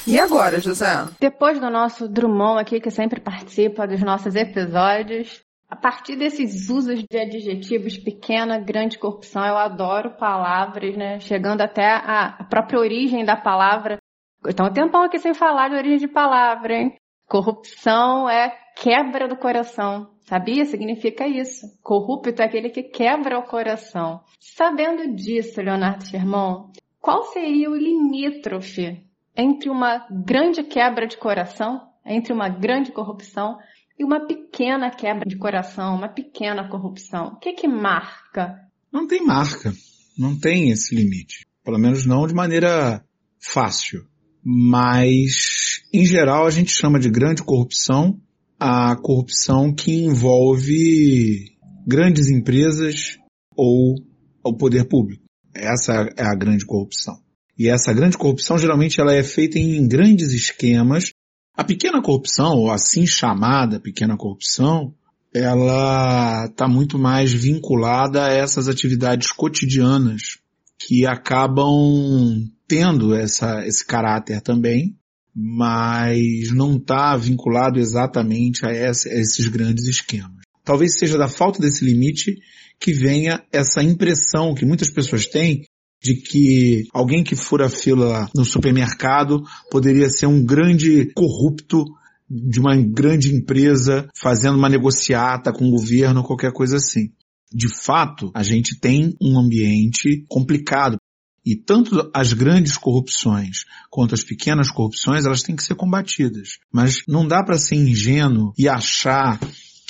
e 0.07 0.19
agora, 0.19 0.59
José? 0.59 0.87
Depois 1.19 1.59
do 1.59 1.69
nosso 1.69 2.07
Drummond 2.07 2.61
aqui, 2.61 2.79
que 2.79 2.89
sempre 2.89 3.19
participa 3.19 3.87
dos 3.87 4.01
nossos 4.01 4.35
episódios, 4.35 5.43
a 5.71 5.75
partir 5.75 6.17
desses 6.17 6.69
usos 6.69 7.01
de 7.09 7.17
adjetivos 7.17 7.97
pequena, 7.97 8.59
grande 8.59 8.99
corrupção, 8.99 9.45
eu 9.45 9.55
adoro 9.55 10.17
palavras, 10.17 10.97
né? 10.97 11.17
Chegando 11.21 11.61
até 11.61 11.85
a 11.85 12.45
própria 12.49 12.77
origem 12.77 13.23
da 13.23 13.37
palavra. 13.37 13.97
Então, 14.45 14.65
um 14.65 14.73
tempão 14.73 15.03
aqui 15.03 15.17
sem 15.17 15.33
falar 15.33 15.69
de 15.69 15.75
origem 15.75 15.99
de 15.99 16.07
palavra, 16.09 16.73
hein? 16.73 16.95
Corrupção 17.25 18.29
é 18.29 18.53
quebra 18.75 19.29
do 19.29 19.37
coração. 19.37 20.09
Sabia? 20.21 20.65
Significa 20.65 21.25
isso. 21.25 21.65
Corrupto 21.81 22.41
é 22.41 22.45
aquele 22.45 22.69
que 22.69 22.83
quebra 22.83 23.39
o 23.39 23.43
coração. 23.43 24.21
Sabendo 24.41 25.15
disso, 25.15 25.61
Leonardo 25.61 26.05
Sherman, 26.05 26.65
qual 26.99 27.23
seria 27.23 27.69
o 27.69 27.75
limítrofe 27.75 29.09
entre 29.35 29.69
uma 29.69 30.07
grande 30.09 30.63
quebra 30.63 31.07
de 31.07 31.17
coração, 31.17 31.81
entre 32.05 32.33
uma 32.33 32.49
grande 32.49 32.91
corrupção 32.91 33.57
e 33.97 34.03
uma 34.03 34.25
pequena 34.25 34.89
quebra 34.89 35.25
de 35.25 35.37
coração, 35.37 35.95
uma 35.95 36.09
pequena 36.09 36.67
corrupção? 36.69 37.27
O 37.27 37.39
que 37.39 37.53
que 37.53 37.67
marca? 37.67 38.59
Não 38.91 39.07
tem 39.07 39.23
marca. 39.25 39.73
Não 40.17 40.37
tem 40.37 40.71
esse 40.71 40.93
limite. 40.95 41.45
Pelo 41.63 41.77
menos 41.77 42.05
não 42.05 42.27
de 42.27 42.33
maneira 42.33 43.03
fácil. 43.39 44.05
Mas, 44.43 45.83
em 45.93 46.05
geral, 46.05 46.45
a 46.45 46.49
gente 46.49 46.71
chama 46.71 46.99
de 46.99 47.09
grande 47.09 47.43
corrupção 47.43 48.19
a 48.59 48.95
corrupção 48.95 49.73
que 49.73 49.91
envolve 49.91 51.51
grandes 51.87 52.29
empresas 52.29 53.17
ou 53.55 53.95
o 54.43 54.55
poder 54.55 54.87
público. 54.87 55.23
Essa 55.51 56.07
é 56.15 56.23
a 56.23 56.35
grande 56.35 56.63
corrupção. 56.63 57.15
E 57.57 57.67
essa 57.67 57.93
grande 57.93 58.17
corrupção 58.17 58.57
geralmente 58.57 58.99
ela 58.99 59.13
é 59.13 59.23
feita 59.23 59.59
em 59.59 59.87
grandes 59.87 60.31
esquemas. 60.31 61.11
A 61.55 61.63
pequena 61.63 62.01
corrupção, 62.01 62.57
ou 62.57 62.71
assim 62.71 63.05
chamada 63.05 63.79
pequena 63.79 64.17
corrupção, 64.17 64.93
ela 65.33 66.45
está 66.45 66.67
muito 66.67 66.97
mais 66.97 67.31
vinculada 67.31 68.25
a 68.25 68.31
essas 68.31 68.67
atividades 68.67 69.31
cotidianas 69.31 70.39
que 70.79 71.05
acabam 71.05 72.49
tendo 72.67 73.13
essa, 73.13 73.65
esse 73.65 73.85
caráter 73.85 74.41
também, 74.41 74.97
mas 75.35 76.51
não 76.51 76.77
está 76.77 77.15
vinculado 77.15 77.79
exatamente 77.79 78.65
a, 78.65 78.71
essa, 78.71 79.07
a 79.07 79.13
esses 79.13 79.47
grandes 79.47 79.87
esquemas. 79.87 80.41
Talvez 80.63 80.97
seja 80.97 81.17
da 81.17 81.27
falta 81.27 81.59
desse 81.61 81.85
limite 81.85 82.37
que 82.79 82.93
venha 82.93 83.43
essa 83.51 83.83
impressão 83.83 84.55
que 84.55 84.65
muitas 84.65 84.89
pessoas 84.89 85.27
têm 85.27 85.63
de 86.01 86.15
que 86.15 86.87
alguém 86.93 87.23
que 87.23 87.35
fura 87.35 87.69
fila 87.69 88.29
no 88.35 88.43
supermercado 88.43 89.43
poderia 89.69 90.09
ser 90.09 90.25
um 90.25 90.43
grande 90.43 91.11
corrupto 91.13 91.85
de 92.29 92.59
uma 92.59 92.75
grande 92.77 93.33
empresa 93.35 94.07
fazendo 94.15 94.57
uma 94.57 94.69
negociata 94.69 95.51
com 95.51 95.67
o 95.67 95.71
governo, 95.71 96.23
qualquer 96.23 96.51
coisa 96.53 96.77
assim. 96.77 97.11
De 97.53 97.67
fato, 97.67 98.31
a 98.33 98.41
gente 98.41 98.79
tem 98.79 99.15
um 99.21 99.37
ambiente 99.37 100.25
complicado. 100.27 100.97
E 101.45 101.55
tanto 101.55 102.09
as 102.13 102.33
grandes 102.33 102.77
corrupções 102.77 103.65
quanto 103.89 104.13
as 104.13 104.23
pequenas 104.23 104.71
corrupções, 104.71 105.25
elas 105.25 105.41
têm 105.41 105.55
que 105.55 105.63
ser 105.63 105.75
combatidas. 105.75 106.59
Mas 106.71 107.03
não 107.07 107.27
dá 107.27 107.43
para 107.43 107.57
ser 107.57 107.75
ingênuo 107.75 108.53
e 108.57 108.69
achar 108.69 109.39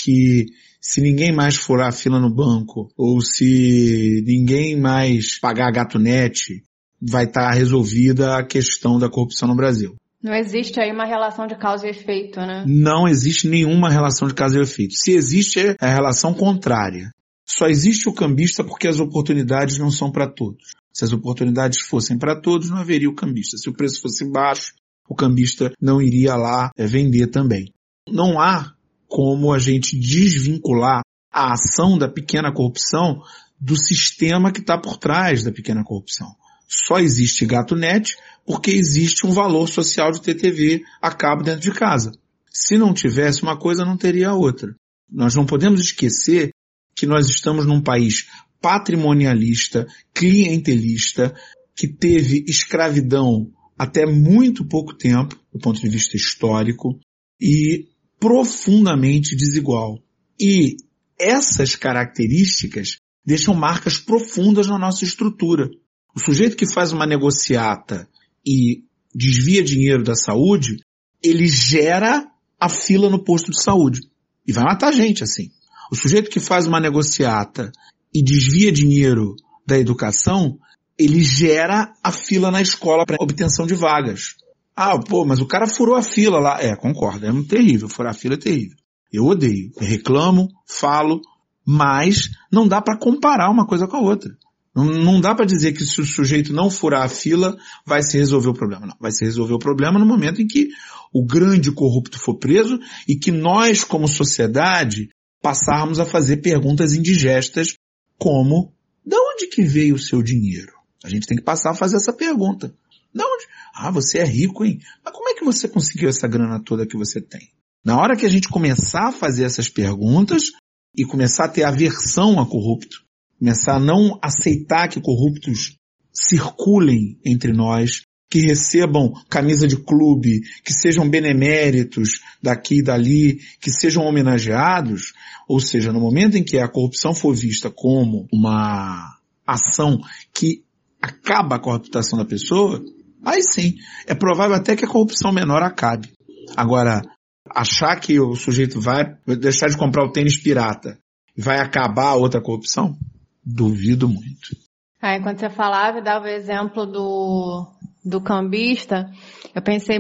que 0.01 0.45
se 0.81 0.99
ninguém 0.99 1.31
mais 1.31 1.55
furar 1.55 1.89
a 1.89 1.91
fila 1.91 2.19
no 2.19 2.33
banco, 2.33 2.91
ou 2.97 3.21
se 3.21 4.23
ninguém 4.25 4.75
mais 4.75 5.39
pagar 5.39 5.71
gato 5.71 5.99
net, 5.99 6.63
vai 6.99 7.25
estar 7.25 7.51
tá 7.51 7.55
resolvida 7.55 8.37
a 8.37 8.43
questão 8.43 8.97
da 8.97 9.09
corrupção 9.09 9.47
no 9.47 9.55
Brasil. 9.55 9.95
Não 10.23 10.35
existe 10.35 10.79
aí 10.79 10.91
uma 10.91 11.05
relação 11.05 11.47
de 11.47 11.55
causa 11.55 11.87
e 11.87 11.89
efeito, 11.89 12.39
né? 12.39 12.63
Não 12.67 13.07
existe 13.07 13.47
nenhuma 13.47 13.89
relação 13.89 14.27
de 14.27 14.33
causa 14.33 14.57
e 14.57 14.61
efeito. 14.61 14.93
Se 14.95 15.11
existe, 15.11 15.59
é 15.59 15.75
a 15.79 15.93
relação 15.93 16.33
contrária. 16.33 17.11
Só 17.45 17.67
existe 17.67 18.07
o 18.07 18.13
cambista 18.13 18.63
porque 18.63 18.87
as 18.87 18.99
oportunidades 18.99 19.77
não 19.77 19.89
são 19.89 20.11
para 20.11 20.27
todos. 20.27 20.73
Se 20.93 21.03
as 21.03 21.13
oportunidades 21.13 21.81
fossem 21.81 22.17
para 22.17 22.39
todos, 22.39 22.69
não 22.69 22.77
haveria 22.77 23.09
o 23.09 23.15
cambista. 23.15 23.57
Se 23.57 23.69
o 23.69 23.73
preço 23.73 24.01
fosse 24.01 24.23
baixo, 24.29 24.73
o 25.09 25.15
cambista 25.15 25.71
não 25.81 26.01
iria 26.01 26.35
lá 26.35 26.71
é, 26.77 26.85
vender 26.85 27.27
também. 27.27 27.73
Não 28.07 28.39
há 28.39 28.73
como 29.11 29.51
a 29.51 29.59
gente 29.59 29.99
desvincular 29.99 31.01
a 31.29 31.51
ação 31.51 31.97
da 31.97 32.07
pequena 32.07 32.49
corrupção 32.49 33.21
do 33.59 33.75
sistema 33.75 34.53
que 34.53 34.61
está 34.61 34.77
por 34.77 34.95
trás 34.95 35.43
da 35.43 35.51
pequena 35.51 35.83
corrupção. 35.83 36.33
Só 36.65 36.97
existe 36.97 37.45
gato 37.45 37.75
net 37.75 38.15
porque 38.45 38.71
existe 38.71 39.27
um 39.27 39.31
valor 39.31 39.67
social 39.67 40.13
de 40.13 40.21
ter 40.21 40.35
TV 40.35 40.81
a 41.01 41.11
cabo 41.11 41.43
dentro 41.43 41.59
de 41.59 41.71
casa. 41.71 42.13
Se 42.49 42.77
não 42.77 42.93
tivesse 42.93 43.43
uma 43.43 43.57
coisa, 43.57 43.83
não 43.83 43.97
teria 43.97 44.33
outra. 44.33 44.73
Nós 45.11 45.35
não 45.35 45.45
podemos 45.45 45.81
esquecer 45.81 46.51
que 46.95 47.05
nós 47.05 47.27
estamos 47.27 47.65
num 47.65 47.81
país 47.81 48.29
patrimonialista, 48.61 49.87
clientelista, 50.13 51.35
que 51.75 51.85
teve 51.85 52.45
escravidão 52.47 53.51
até 53.77 54.05
muito 54.05 54.63
pouco 54.65 54.93
tempo, 54.93 55.37
do 55.51 55.59
ponto 55.59 55.81
de 55.81 55.89
vista 55.89 56.15
histórico, 56.15 56.97
e 57.41 57.90
profundamente 58.21 59.35
desigual. 59.35 59.99
E 60.39 60.77
essas 61.19 61.75
características 61.75 62.97
deixam 63.25 63.55
marcas 63.55 63.97
profundas 63.97 64.67
na 64.67 64.77
nossa 64.77 65.03
estrutura. 65.03 65.67
O 66.15 66.19
sujeito 66.19 66.55
que 66.55 66.71
faz 66.71 66.93
uma 66.93 67.07
negociata 67.07 68.07
e 68.45 68.83
desvia 69.13 69.63
dinheiro 69.63 70.03
da 70.03 70.13
saúde, 70.13 70.77
ele 71.21 71.47
gera 71.47 72.27
a 72.59 72.69
fila 72.69 73.09
no 73.09 73.23
posto 73.23 73.49
de 73.49 73.61
saúde. 73.61 74.01
E 74.47 74.53
vai 74.53 74.63
matar 74.63 74.93
gente 74.93 75.23
assim. 75.23 75.51
O 75.91 75.95
sujeito 75.95 76.29
que 76.29 76.39
faz 76.39 76.67
uma 76.67 76.79
negociata 76.79 77.71
e 78.13 78.23
desvia 78.23 78.71
dinheiro 78.71 79.35
da 79.65 79.79
educação, 79.79 80.59
ele 80.97 81.23
gera 81.23 81.91
a 82.03 82.11
fila 82.11 82.51
na 82.51 82.61
escola 82.61 83.03
para 83.03 83.17
obtenção 83.19 83.65
de 83.65 83.73
vagas. 83.73 84.35
Ah, 84.75 84.97
pô, 84.97 85.25
mas 85.25 85.41
o 85.41 85.47
cara 85.47 85.67
furou 85.67 85.95
a 85.95 86.03
fila 86.03 86.39
lá. 86.39 86.61
É, 86.61 86.75
concordo, 86.75 87.25
é 87.25 87.43
terrível, 87.43 87.89
furar 87.89 88.11
a 88.11 88.17
fila 88.17 88.35
é 88.35 88.37
terrível. 88.37 88.77
Eu 89.11 89.25
odeio, 89.25 89.71
eu 89.75 89.85
reclamo, 89.85 90.47
falo, 90.65 91.21
mas 91.65 92.29
não 92.51 92.67
dá 92.67 92.81
para 92.81 92.97
comparar 92.97 93.49
uma 93.49 93.67
coisa 93.67 93.87
com 93.87 93.97
a 93.97 94.01
outra. 94.01 94.31
Não, 94.73 94.85
não 94.85 95.19
dá 95.19 95.35
para 95.35 95.45
dizer 95.45 95.73
que 95.73 95.83
se 95.83 95.99
o 95.99 96.05
sujeito 96.05 96.53
não 96.53 96.69
furar 96.69 97.03
a 97.03 97.09
fila, 97.09 97.57
vai 97.85 98.01
se 98.01 98.17
resolver 98.17 98.49
o 98.49 98.53
problema. 98.53 98.87
Não, 98.87 98.95
vai 98.99 99.11
se 99.11 99.25
resolver 99.25 99.53
o 99.53 99.59
problema 99.59 99.99
no 99.99 100.05
momento 100.05 100.41
em 100.41 100.47
que 100.47 100.69
o 101.13 101.25
grande 101.25 101.71
corrupto 101.71 102.17
for 102.17 102.35
preso 102.35 102.79
e 103.07 103.17
que 103.17 103.31
nós, 103.31 103.83
como 103.83 104.07
sociedade, 104.07 105.09
passarmos 105.41 105.99
a 105.99 106.05
fazer 106.05 106.37
perguntas 106.37 106.93
indigestas 106.93 107.75
como, 108.17 108.73
de 109.05 109.15
onde 109.15 109.47
que 109.47 109.63
veio 109.63 109.95
o 109.95 109.99
seu 109.99 110.21
dinheiro? 110.23 110.71
A 111.03 111.09
gente 111.09 111.27
tem 111.27 111.37
que 111.37 111.43
passar 111.43 111.71
a 111.71 111.75
fazer 111.75 111.97
essa 111.97 112.13
pergunta. 112.13 112.73
De 113.13 113.21
onde? 113.21 113.47
Ah, 113.83 113.89
você 113.89 114.19
é 114.19 114.23
rico, 114.23 114.63
hein? 114.63 114.79
Mas 115.03 115.11
como 115.11 115.29
é 115.29 115.33
que 115.33 115.43
você 115.43 115.67
conseguiu 115.67 116.07
essa 116.07 116.27
grana 116.27 116.61
toda 116.63 116.85
que 116.85 116.95
você 116.95 117.19
tem? 117.19 117.49
Na 117.83 117.99
hora 117.99 118.15
que 118.15 118.27
a 118.27 118.29
gente 118.29 118.47
começar 118.47 119.07
a 119.07 119.11
fazer 119.11 119.43
essas 119.43 119.69
perguntas 119.69 120.51
e 120.95 121.03
começar 121.03 121.45
a 121.45 121.49
ter 121.49 121.63
aversão 121.63 122.39
a 122.39 122.45
corrupto, 122.45 122.97
começar 123.39 123.77
a 123.77 123.79
não 123.79 124.19
aceitar 124.21 124.87
que 124.87 125.01
corruptos 125.01 125.77
circulem 126.13 127.17
entre 127.25 127.53
nós, 127.53 128.03
que 128.29 128.41
recebam 128.41 129.13
camisa 129.27 129.67
de 129.67 129.77
clube, 129.77 130.41
que 130.63 130.71
sejam 130.71 131.09
beneméritos 131.09 132.21
daqui 132.39 132.79
e 132.79 132.83
dali, 132.83 133.39
que 133.59 133.71
sejam 133.71 134.05
homenageados, 134.05 135.13
ou 135.47 135.59
seja, 135.59 135.91
no 135.91 135.99
momento 135.99 136.37
em 136.37 136.43
que 136.43 136.59
a 136.59 136.69
corrupção 136.69 137.15
for 137.15 137.35
vista 137.35 137.71
como 137.71 138.27
uma 138.31 139.17
ação 139.45 139.99
que 140.31 140.63
acaba 141.01 141.57
com 141.57 141.71
a 141.71 141.73
reputação 141.73 142.19
da 142.19 142.25
pessoa, 142.25 142.79
Aí 143.25 143.41
sim, 143.43 143.75
é 144.07 144.15
provável 144.15 144.55
até 144.55 144.75
que 144.75 144.85
a 144.85 144.87
corrupção 144.87 145.31
menor 145.31 145.61
acabe. 145.61 146.11
Agora, 146.55 147.01
achar 147.49 147.95
que 147.99 148.19
o 148.19 148.35
sujeito 148.35 148.79
vai 148.79 149.15
deixar 149.39 149.67
de 149.67 149.77
comprar 149.77 150.05
o 150.05 150.11
tênis 150.11 150.41
pirata 150.41 150.97
e 151.37 151.41
vai 151.41 151.59
acabar 151.59 152.09
a 152.09 152.15
outra 152.15 152.41
corrupção? 152.41 152.97
Duvido 153.43 154.07
muito. 154.07 154.55
Aí, 155.01 155.19
quando 155.21 155.39
você 155.39 155.49
falava 155.49 155.97
e 155.97 156.03
dava 156.03 156.25
o 156.25 156.29
exemplo 156.29 156.85
do, 156.85 157.67
do 158.05 158.21
cambista, 158.21 159.09
eu 159.53 159.61
pensei, 159.61 159.97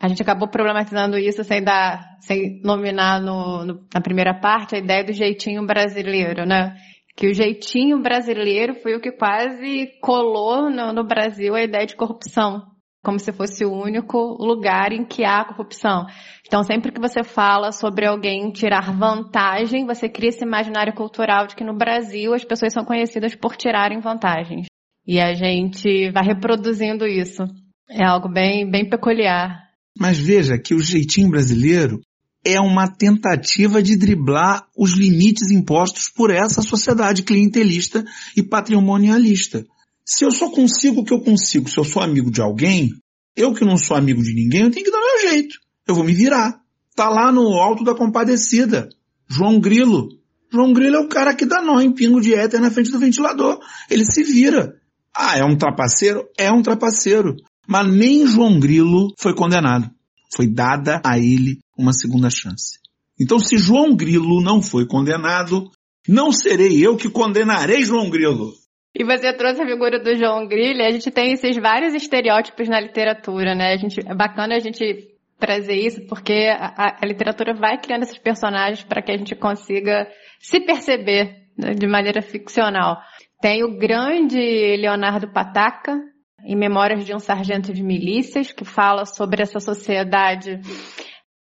a 0.00 0.08
gente 0.08 0.22
acabou 0.22 0.48
problematizando 0.48 1.16
isso 1.16 1.44
sem 1.44 1.62
dar, 1.62 2.18
sem 2.20 2.60
nominar 2.64 3.20
no, 3.20 3.64
no, 3.64 3.86
na 3.94 4.00
primeira 4.00 4.34
parte 4.34 4.74
a 4.74 4.78
ideia 4.78 5.04
do 5.04 5.12
jeitinho 5.12 5.64
brasileiro, 5.64 6.44
né? 6.44 6.76
Que 7.16 7.28
o 7.28 7.34
jeitinho 7.34 8.02
brasileiro 8.02 8.74
foi 8.74 8.94
o 8.96 9.00
que 9.00 9.12
quase 9.12 9.92
colou 10.00 10.68
no, 10.68 10.92
no, 10.92 11.04
Brasil 11.04 11.54
a 11.54 11.62
ideia 11.62 11.86
de 11.86 11.94
corrupção, 11.94 12.62
como 13.04 13.18
se 13.18 13.32
fosse 13.32 13.64
o 13.64 13.72
único 13.72 14.18
lugar 14.40 14.92
em 14.92 15.04
que 15.04 15.24
há 15.24 15.44
corrupção. 15.44 16.06
Então, 16.46 16.64
sempre 16.64 16.90
que 16.90 17.00
você 17.00 17.22
fala 17.22 17.70
sobre 17.70 18.06
alguém 18.06 18.50
tirar 18.50 18.92
vantagem, 18.92 19.86
você 19.86 20.08
cria 20.08 20.30
esse 20.30 20.44
imaginário 20.44 20.92
cultural 20.92 21.46
de 21.46 21.54
que 21.54 21.64
no 21.64 21.76
Brasil 21.76 22.34
as 22.34 22.44
pessoas 22.44 22.72
são 22.72 22.84
conhecidas 22.84 23.34
por 23.34 23.56
tirarem 23.56 24.00
vantagens. 24.00 24.66
E 25.06 25.20
a 25.20 25.34
gente 25.34 26.10
vai 26.10 26.24
reproduzindo 26.24 27.06
isso. 27.06 27.44
É 27.88 28.04
algo 28.04 28.28
bem, 28.28 28.68
bem 28.68 28.88
peculiar. 28.88 29.62
Mas 29.98 30.18
veja 30.18 30.58
que 30.58 30.74
o 30.74 30.80
jeitinho 30.80 31.30
brasileiro 31.30 32.00
é 32.44 32.60
uma 32.60 32.86
tentativa 32.86 33.82
de 33.82 33.96
driblar 33.96 34.66
os 34.76 34.92
limites 34.92 35.50
impostos 35.50 36.08
por 36.08 36.30
essa 36.30 36.60
sociedade 36.60 37.22
clientelista 37.22 38.04
e 38.36 38.42
patrimonialista. 38.42 39.64
Se 40.04 40.24
eu 40.24 40.30
só 40.30 40.50
consigo 40.50 41.00
o 41.00 41.04
que 41.04 41.14
eu 41.14 41.20
consigo, 41.20 41.68
se 41.70 41.78
eu 41.78 41.84
sou 41.84 42.02
amigo 42.02 42.30
de 42.30 42.42
alguém, 42.42 42.90
eu 43.34 43.54
que 43.54 43.64
não 43.64 43.78
sou 43.78 43.96
amigo 43.96 44.22
de 44.22 44.34
ninguém, 44.34 44.62
eu 44.62 44.70
tenho 44.70 44.84
que 44.84 44.92
dar 44.92 45.00
meu 45.00 45.30
jeito. 45.30 45.56
Eu 45.86 45.94
vou 45.94 46.04
me 46.04 46.12
virar. 46.12 46.60
Tá 46.94 47.08
lá 47.08 47.32
no 47.32 47.54
alto 47.54 47.82
da 47.82 47.94
compadecida. 47.94 48.88
João 49.28 49.58
Grilo. 49.58 50.08
João 50.52 50.72
Grilo 50.72 50.96
é 50.96 51.00
o 51.00 51.08
cara 51.08 51.34
que 51.34 51.46
dá 51.46 51.62
nó 51.62 51.80
em 51.80 51.92
pingo 51.92 52.20
de 52.20 52.34
éter 52.34 52.60
na 52.60 52.70
frente 52.70 52.90
do 52.90 52.98
ventilador. 52.98 53.58
Ele 53.90 54.04
se 54.04 54.22
vira. 54.22 54.76
Ah, 55.16 55.38
é 55.38 55.44
um 55.44 55.56
trapaceiro? 55.56 56.28
É 56.38 56.52
um 56.52 56.62
trapaceiro. 56.62 57.34
Mas 57.66 57.90
nem 57.90 58.26
João 58.26 58.60
Grilo 58.60 59.12
foi 59.18 59.34
condenado. 59.34 59.90
Foi 60.32 60.46
dada 60.46 61.00
a 61.04 61.18
ele 61.18 61.63
uma 61.76 61.92
segunda 61.92 62.30
chance. 62.30 62.78
Então, 63.20 63.38
se 63.38 63.56
João 63.58 63.94
Grilo 63.94 64.42
não 64.42 64.60
foi 64.60 64.86
condenado, 64.86 65.70
não 66.08 66.32
serei 66.32 66.84
eu 66.84 66.96
que 66.96 67.08
condenarei 67.08 67.84
João 67.84 68.10
Grilo. 68.10 68.52
E 68.94 69.04
você 69.04 69.32
trouxe 69.32 69.62
a 69.62 69.66
figura 69.66 69.98
do 69.98 70.14
João 70.16 70.46
Grilo, 70.46 70.80
e 70.80 70.86
a 70.86 70.90
gente 70.90 71.10
tem 71.10 71.32
esses 71.32 71.56
vários 71.56 71.94
estereótipos 71.94 72.68
na 72.68 72.80
literatura, 72.80 73.54
né? 73.54 73.72
A 73.72 73.76
gente, 73.76 74.00
é 74.00 74.14
bacana 74.14 74.54
a 74.54 74.60
gente 74.60 75.08
trazer 75.38 75.74
isso, 75.74 76.06
porque 76.06 76.48
a, 76.48 76.96
a 77.02 77.06
literatura 77.06 77.54
vai 77.54 77.78
criando 77.78 78.04
esses 78.04 78.18
personagens 78.18 78.84
para 78.84 79.02
que 79.02 79.10
a 79.10 79.16
gente 79.16 79.34
consiga 79.34 80.08
se 80.38 80.60
perceber 80.60 81.44
né, 81.58 81.72
de 81.74 81.86
maneira 81.86 82.22
ficcional. 82.22 82.98
Tem 83.40 83.64
o 83.64 83.76
grande 83.76 84.38
Leonardo 84.76 85.32
Pataca, 85.32 86.00
em 86.46 86.56
Memórias 86.56 87.04
de 87.04 87.14
um 87.14 87.18
Sargento 87.18 87.72
de 87.72 87.82
Milícias, 87.82 88.52
que 88.52 88.64
fala 88.64 89.06
sobre 89.06 89.42
essa 89.42 89.58
sociedade 89.58 90.60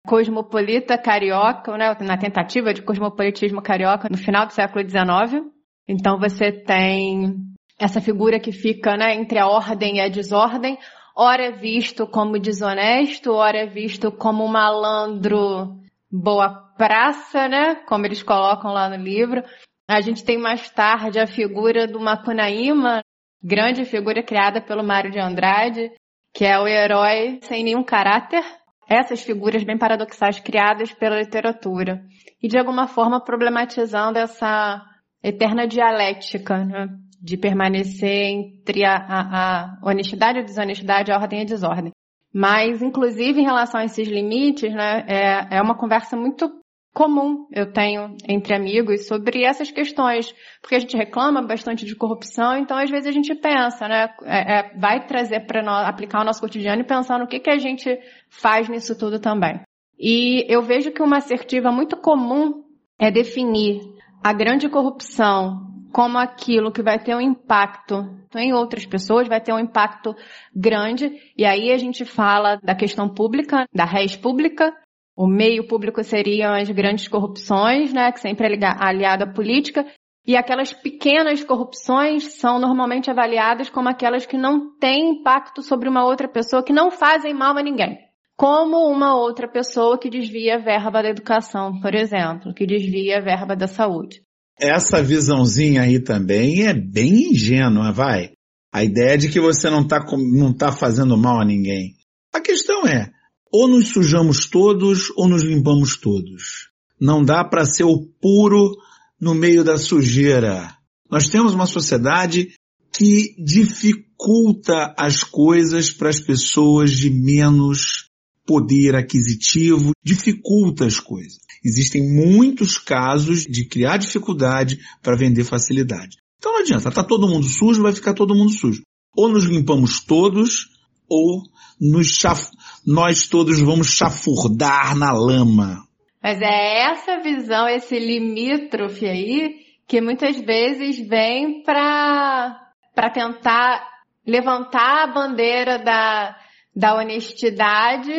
cosmopolita 0.06 0.98
carioca, 0.98 1.78
né, 1.78 1.96
na 2.02 2.18
tentativa 2.18 2.74
de 2.74 2.82
cosmopolitismo 2.82 3.62
carioca 3.62 4.10
no 4.10 4.18
final 4.18 4.46
do 4.46 4.54
século 4.54 4.88
XIX. 4.88 5.46
Então 5.88 6.20
você 6.20 6.52
tem 6.52 7.36
essa 7.80 8.02
figura 8.02 8.40
que 8.40 8.52
fica 8.52 8.96
né, 8.96 9.16
entre 9.16 9.40
a 9.40 9.48
ordem 9.48 9.98
e 9.98 10.02
a 10.02 10.08
desordem, 10.08 10.78
ora 11.16 11.44
é 11.44 11.52
visto 11.52 12.08
como 12.08 12.40
desonesto, 12.40 13.34
ora 13.34 13.60
é 13.60 13.66
visto 13.66 14.12
como 14.12 14.48
malandro 14.48 15.82
boa 16.12 16.50
praça, 16.78 17.48
né? 17.48 17.76
Como 17.88 18.06
eles 18.06 18.22
colocam 18.22 18.72
lá 18.72 18.90
no 18.90 18.96
livro. 18.96 19.44
A 19.88 20.02
gente 20.02 20.24
tem 20.24 20.38
mais 20.38 20.70
tarde 20.70 21.20
a 21.20 21.28
figura 21.28 21.88
do 21.88 22.00
Macunaíma, 22.00 23.02
grande 23.42 23.84
figura 23.86 24.24
criada 24.24 24.62
pelo 24.62 24.84
Mário 24.84 25.12
de 25.12 25.20
Andrade, 25.20 25.92
que 26.34 26.46
é 26.46 26.60
o 26.60 26.68
herói 26.68 27.40
sem 27.42 27.64
nenhum 27.64 27.84
caráter. 27.84 28.44
Essas 28.88 29.22
figuras 29.22 29.64
bem 29.64 29.78
paradoxais 29.78 30.40
criadas 30.40 30.92
pela 30.92 31.20
literatura. 31.20 32.04
E 32.42 32.48
de 32.48 32.58
alguma 32.58 32.88
forma 32.88 33.24
problematizando 33.24 34.20
essa 34.20 34.82
eterna 35.24 35.68
dialética, 35.68 36.66
né? 36.66 36.88
de 37.22 37.38
permanecer 37.38 38.26
entre 38.26 38.84
a, 38.84 38.96
a, 38.96 39.78
a 39.82 39.90
honestidade 39.90 40.40
e 40.40 40.44
desonestidade, 40.44 41.10
a 41.10 41.18
ordem 41.18 41.40
e 41.40 41.42
a 41.44 41.46
desordem. 41.46 41.92
Mas, 42.34 42.82
inclusive, 42.82 43.40
em 43.40 43.46
relação 43.46 43.80
a 43.80 43.86
esses 43.86 44.08
limites, 44.08 44.74
né, 44.74 45.06
é, 45.08 45.58
é 45.58 45.62
uma 45.62 45.78
conversa 45.78 46.18
muito 46.18 46.63
comum 46.94 47.48
eu 47.52 47.72
tenho 47.72 48.16
entre 48.28 48.56
amigos 48.56 49.08
sobre 49.08 49.44
essas 49.44 49.72
questões, 49.72 50.34
porque 50.62 50.76
a 50.76 50.80
gente 50.80 50.96
reclama 50.96 51.42
bastante 51.42 51.86
de 51.86 51.96
corrupção, 51.96 52.56
então 52.58 52.78
às 52.78 52.90
vezes 52.90 53.08
a 53.08 53.12
gente 53.12 53.34
pensa, 53.36 53.88
né, 53.88 54.14
é, 54.24 54.60
é, 54.60 54.78
vai 54.78 55.06
trazer 55.06 55.42
para 55.42 55.88
aplicar 55.88 56.22
o 56.22 56.24
nosso 56.24 56.40
cotidiano 56.40 56.82
e 56.82 56.86
pensar 56.86 57.20
no 57.20 57.28
que, 57.28 57.40
que 57.40 57.50
a 57.50 57.58
gente 57.58 58.00
faz 58.30 58.70
nisso 58.70 58.98
tudo 58.98 59.20
também. 59.20 59.60
E 59.98 60.46
eu 60.48 60.62
vejo 60.62 60.92
que 60.92 61.02
uma 61.02 61.18
assertiva 61.18 61.72
muito 61.72 61.98
comum 61.98 62.64
é 63.00 63.10
definir 63.10 63.82
a 64.24 64.32
grande 64.32 64.70
corrupção 64.70 65.74
como 65.94 66.18
aquilo 66.18 66.72
que 66.72 66.82
vai 66.82 66.98
ter 66.98 67.16
um 67.16 67.22
impacto 67.22 68.04
em 68.36 68.52
outras 68.52 68.84
pessoas, 68.84 69.28
vai 69.28 69.40
ter 69.40 69.54
um 69.54 69.60
impacto 69.60 70.16
grande. 70.54 71.12
E 71.38 71.46
aí 71.46 71.72
a 71.72 71.78
gente 71.78 72.04
fala 72.04 72.56
da 72.64 72.74
questão 72.74 73.08
pública, 73.08 73.68
da 73.72 73.86
res 73.86 74.16
pública. 74.16 74.74
O 75.16 75.28
meio 75.28 75.68
público 75.68 76.04
seriam 76.04 76.54
as 76.54 76.70
grandes 76.70 77.08
corrupções, 77.08 77.94
né, 77.94 78.12
que 78.12 78.20
sempre 78.20 78.48
é 78.48 78.66
aliada 78.80 79.26
à 79.26 79.32
política. 79.32 79.86
E 80.26 80.36
aquelas 80.36 80.74
pequenas 80.74 81.44
corrupções 81.44 82.36
são 82.40 82.58
normalmente 82.58 83.12
avaliadas 83.12 83.70
como 83.70 83.90
aquelas 83.90 84.26
que 84.26 84.38
não 84.38 84.78
têm 84.80 85.20
impacto 85.20 85.62
sobre 85.62 85.90
uma 85.90 86.06
outra 86.06 86.28
pessoa, 86.28 86.64
que 86.64 86.72
não 86.74 86.90
fazem 86.90 87.34
mal 87.34 87.58
a 87.58 87.62
ninguém. 87.62 87.98
Como 88.36 88.90
uma 88.90 89.16
outra 89.16 89.48
pessoa 89.48 90.00
que 90.00 90.10
desvia 90.10 90.56
a 90.56 90.60
verba 90.60 91.04
da 91.04 91.10
educação, 91.10 91.80
por 91.80 91.94
exemplo, 91.94 92.54
que 92.54 92.66
desvia 92.66 93.18
a 93.18 93.22
verba 93.22 93.56
da 93.56 93.68
saúde. 93.68 94.22
Essa 94.60 95.04
visãozinha 95.04 95.82
aí 95.82 96.00
também 96.00 96.66
é 96.66 96.74
bem 96.74 97.32
ingênua, 97.32 97.92
vai. 97.92 98.32
A 98.74 98.84
ideia 98.84 99.18
de 99.18 99.30
que 99.30 99.40
você 99.40 99.70
não 99.70 99.82
está 99.82 100.04
não 100.34 100.54
tá 100.54 100.72
fazendo 100.72 101.18
mal 101.18 101.40
a 101.40 101.46
ninguém. 101.46 101.96
A 102.34 102.40
questão 102.40 102.88
é, 102.88 103.12
ou 103.54 103.68
nos 103.68 103.90
sujamos 103.90 104.48
todos 104.48 105.12
ou 105.16 105.30
nos 105.30 105.44
limpamos 105.44 105.96
todos. 105.96 106.72
Não 107.00 107.24
dá 107.24 107.44
para 107.44 107.66
ser 107.66 107.84
o 107.84 108.00
puro 108.20 108.76
no 109.22 109.36
meio 109.36 109.64
da 109.64 109.78
sujeira. 109.78 110.76
Nós 111.10 111.30
temos 111.30 111.54
uma 111.54 111.68
sociedade 111.68 112.54
que 112.98 113.36
dificulta 113.38 114.96
as 114.98 115.24
coisas 115.24 115.92
para 115.92 116.10
as 116.10 116.20
pessoas 116.20 116.92
de 116.92 117.12
menos 117.12 118.10
poder 118.46 118.96
aquisitivo, 118.96 119.92
dificulta 120.04 120.86
as 120.86 121.00
coisas. 121.00 121.38
Existem 121.64 122.02
muitos 122.02 122.78
casos 122.78 123.44
de 123.44 123.66
criar 123.66 123.98
dificuldade 123.98 124.80
para 125.02 125.16
vender 125.16 125.44
facilidade. 125.44 126.18
Então 126.38 126.52
não 126.52 126.62
adianta, 126.62 126.92
tá 126.92 127.04
todo 127.04 127.28
mundo 127.28 127.46
sujo, 127.46 127.84
vai 127.84 127.94
ficar 127.94 128.14
todo 128.14 128.36
mundo 128.36 128.52
sujo. 128.52 128.82
Ou 129.16 129.30
nos 129.30 129.46
limpamos 129.46 130.00
todos, 130.02 130.70
ou 131.08 131.44
nos 131.92 132.18
chaf... 132.18 132.50
nós 132.88 133.28
todos 133.28 133.60
vamos 133.60 133.88
chafurdar 133.88 134.96
na 134.96 135.12
lama. 135.12 135.84
Mas 136.22 136.42
é 136.42 136.92
essa 136.92 137.20
visão, 137.20 137.68
esse 137.68 138.00
limítrofe 138.00 139.06
aí, 139.06 139.58
que 139.88 140.00
muitas 140.00 140.40
vezes 140.40 141.06
vem 141.08 141.62
para 141.64 142.60
para 142.96 143.10
tentar 143.10 143.84
levantar 144.26 145.04
a 145.04 145.08
bandeira 145.08 145.80
da, 145.80 146.38
da 146.76 146.96
honestidade 146.96 148.14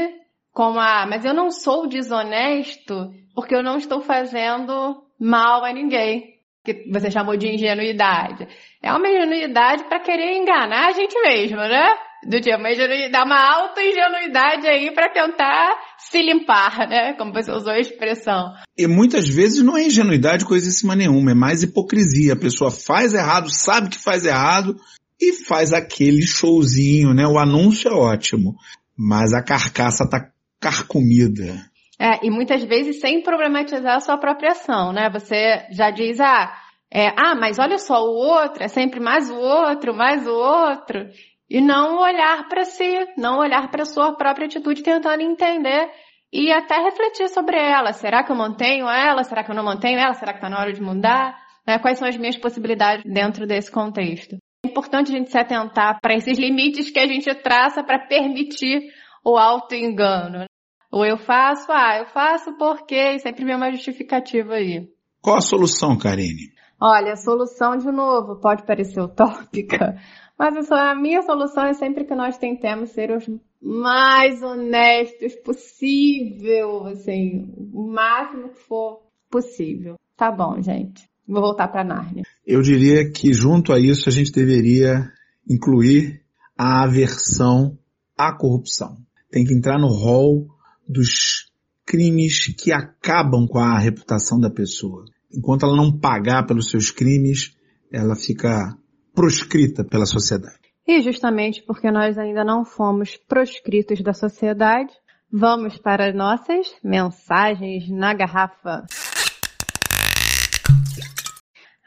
como 0.52 0.78
a, 0.78 1.06
mas 1.06 1.24
eu 1.24 1.32
não 1.32 1.50
sou 1.50 1.88
desonesto 1.88 3.12
porque 3.34 3.54
eu 3.54 3.62
não 3.62 3.76
estou 3.76 4.00
fazendo 4.00 5.02
mal 5.18 5.64
a 5.64 5.72
ninguém, 5.72 6.34
que 6.64 6.88
você 6.90 7.10
chamou 7.10 7.36
de 7.36 7.48
ingenuidade. 7.48 8.46
É 8.82 8.92
uma 8.92 9.08
ingenuidade 9.08 9.84
para 9.84 10.00
querer 10.00 10.36
enganar 10.36 10.88
a 10.88 10.92
gente 10.92 11.20
mesmo, 11.22 11.58
né? 11.58 11.88
Do 12.26 12.40
dia, 12.40 12.56
uma 12.56 12.70
ingenuidade, 12.70 13.24
uma 13.26 13.54
alta 13.54 13.82
ingenuidade 13.82 14.66
aí 14.66 14.92
para 14.94 15.12
tentar 15.12 15.76
se 15.98 16.22
limpar, 16.22 16.88
né? 16.88 17.14
Como 17.14 17.32
você 17.32 17.50
usou 17.50 17.72
a 17.72 17.78
expressão. 17.78 18.52
E 18.76 18.86
muitas 18.86 19.28
vezes 19.28 19.62
não 19.62 19.76
é 19.76 19.84
ingenuidade 19.84 20.44
coisíssima 20.44 20.96
nenhuma, 20.96 21.32
é 21.32 21.34
mais 21.34 21.62
hipocrisia. 21.62 22.32
A 22.32 22.38
pessoa 22.38 22.70
faz 22.70 23.14
errado, 23.14 23.50
sabe 23.50 23.90
que 23.90 23.98
faz 23.98 24.24
errado 24.24 24.76
e 25.20 25.32
faz 25.32 25.72
aquele 25.72 26.22
showzinho, 26.26 27.14
né? 27.14 27.26
O 27.26 27.38
anúncio 27.38 27.90
é 27.90 27.94
ótimo, 27.94 28.54
mas 28.96 29.32
a 29.32 29.42
carcaça 29.42 30.08
tá 30.08 30.30
carcomida. 30.60 31.64
É, 31.98 32.26
e 32.26 32.30
muitas 32.30 32.64
vezes 32.64 33.00
sem 33.00 33.22
problematizar 33.22 33.96
a 33.96 34.00
sua 34.00 34.18
própria 34.18 34.52
ação, 34.52 34.92
né? 34.92 35.08
Você 35.10 35.66
já 35.70 35.90
diz, 35.90 36.18
ah, 36.20 36.52
é, 36.92 37.08
ah, 37.08 37.34
mas 37.34 37.58
olha 37.58 37.78
só, 37.78 38.02
o 38.04 38.14
outro 38.14 38.62
é 38.62 38.68
sempre 38.68 39.00
mais 39.00 39.30
o 39.30 39.36
outro, 39.36 39.94
mais 39.94 40.26
o 40.26 40.32
outro. 40.32 41.06
E 41.54 41.60
não 41.60 42.00
olhar 42.00 42.48
para 42.48 42.64
si, 42.64 43.06
não 43.16 43.38
olhar 43.38 43.70
para 43.70 43.84
sua 43.84 44.16
própria 44.16 44.46
atitude, 44.46 44.82
tentando 44.82 45.22
entender 45.22 45.88
e 46.32 46.50
até 46.50 46.82
refletir 46.82 47.28
sobre 47.28 47.56
ela. 47.56 47.92
Será 47.92 48.24
que 48.24 48.32
eu 48.32 48.34
mantenho 48.34 48.88
ela? 48.88 49.22
Será 49.22 49.44
que 49.44 49.52
eu 49.52 49.54
não 49.54 49.62
mantenho 49.62 49.96
ela? 49.96 50.14
Será 50.14 50.32
que 50.32 50.38
está 50.38 50.50
na 50.50 50.58
hora 50.58 50.72
de 50.72 50.82
mudar? 50.82 51.38
Né? 51.64 51.78
Quais 51.78 52.00
são 52.00 52.08
as 52.08 52.16
minhas 52.16 52.36
possibilidades 52.36 53.04
dentro 53.04 53.46
desse 53.46 53.70
contexto? 53.70 54.36
É 54.64 54.68
importante 54.68 55.12
a 55.12 55.16
gente 55.16 55.30
se 55.30 55.38
atentar 55.38 56.00
para 56.02 56.16
esses 56.16 56.36
limites 56.40 56.90
que 56.90 56.98
a 56.98 57.06
gente 57.06 57.32
traça 57.36 57.84
para 57.84 58.04
permitir 58.08 58.92
o 59.24 59.38
auto-engano. 59.38 60.46
Ou 60.90 61.06
eu 61.06 61.18
faço, 61.18 61.70
ah, 61.70 61.98
eu 61.98 62.06
faço 62.06 62.58
porque, 62.58 62.96
e 62.96 63.20
sempre 63.20 63.44
vem 63.44 63.54
uma 63.54 63.70
justificativa 63.70 64.54
aí. 64.54 64.88
Qual 65.22 65.36
a 65.36 65.40
solução, 65.40 65.96
Karine? 65.96 66.52
Olha, 66.80 67.12
a 67.12 67.16
solução, 67.16 67.76
de 67.76 67.90
novo, 67.92 68.40
pode 68.40 68.66
parecer 68.66 69.00
utópica, 69.00 69.94
mas 70.38 70.70
a 70.70 70.94
minha 70.94 71.22
solução 71.22 71.64
é 71.64 71.74
sempre 71.74 72.04
que 72.04 72.14
nós 72.14 72.36
tentemos 72.38 72.90
ser 72.90 73.10
os 73.10 73.24
mais 73.62 74.42
honestos 74.42 75.34
possível, 75.36 76.86
assim, 76.86 77.52
o 77.72 77.86
máximo 77.86 78.50
que 78.50 78.58
for 78.60 79.02
possível. 79.30 79.96
Tá 80.16 80.30
bom, 80.30 80.60
gente. 80.60 81.08
Vou 81.26 81.40
voltar 81.40 81.68
para 81.68 81.84
Nárnia. 81.84 82.24
Eu 82.46 82.60
diria 82.60 83.10
que 83.10 83.32
junto 83.32 83.72
a 83.72 83.80
isso 83.80 84.08
a 84.08 84.12
gente 84.12 84.30
deveria 84.30 85.10
incluir 85.48 86.20
a 86.56 86.84
aversão 86.84 87.78
à 88.16 88.32
corrupção. 88.32 88.96
Tem 89.30 89.44
que 89.44 89.54
entrar 89.54 89.78
no 89.78 89.88
rol 89.88 90.46
dos 90.86 91.50
crimes 91.86 92.54
que 92.56 92.72
acabam 92.72 93.46
com 93.46 93.58
a 93.58 93.78
reputação 93.78 94.38
da 94.38 94.50
pessoa. 94.50 95.04
Enquanto 95.32 95.64
ela 95.64 95.76
não 95.76 95.98
pagar 95.98 96.46
pelos 96.46 96.70
seus 96.70 96.90
crimes, 96.90 97.56
ela 97.90 98.14
fica 98.14 98.76
proscrita 99.14 99.84
pela 99.84 100.06
sociedade. 100.06 100.58
E 100.86 101.00
justamente 101.00 101.62
porque 101.62 101.90
nós 101.90 102.18
ainda 102.18 102.44
não 102.44 102.64
fomos 102.64 103.16
proscritos 103.16 104.02
da 104.02 104.12
sociedade, 104.12 104.92
vamos 105.32 105.78
para 105.78 106.12
nossas 106.12 106.66
mensagens 106.82 107.88
na 107.88 108.12
garrafa. 108.12 108.84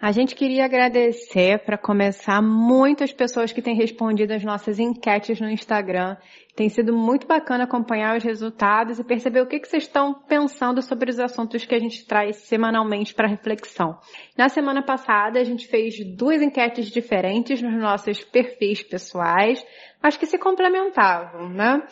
A 0.07 0.11
gente 0.13 0.35
queria 0.35 0.63
agradecer 0.63 1.59
para 1.65 1.77
começar 1.77 2.41
muitas 2.41 3.11
pessoas 3.11 3.51
que 3.51 3.61
têm 3.61 3.75
respondido 3.75 4.33
as 4.33 4.41
nossas 4.41 4.79
enquetes 4.79 5.41
no 5.41 5.49
Instagram. 5.49 6.15
Tem 6.55 6.69
sido 6.69 6.95
muito 6.95 7.27
bacana 7.27 7.65
acompanhar 7.65 8.15
os 8.15 8.23
resultados 8.23 8.99
e 8.99 9.03
perceber 9.03 9.41
o 9.41 9.45
que, 9.45 9.59
que 9.59 9.67
vocês 9.67 9.83
estão 9.83 10.13
pensando 10.13 10.81
sobre 10.81 11.11
os 11.11 11.19
assuntos 11.19 11.65
que 11.65 11.75
a 11.75 11.79
gente 11.79 12.07
traz 12.07 12.37
semanalmente 12.37 13.13
para 13.13 13.27
reflexão. 13.27 13.99
Na 14.37 14.47
semana 14.47 14.81
passada 14.81 15.41
a 15.41 15.43
gente 15.43 15.67
fez 15.67 15.95
duas 16.15 16.41
enquetes 16.41 16.85
diferentes 16.85 17.61
nos 17.61 17.75
nossos 17.75 18.23
perfis 18.23 18.81
pessoais, 18.81 19.61
mas 20.01 20.15
que 20.15 20.25
se 20.25 20.37
complementavam, 20.37 21.49
né? 21.49 21.85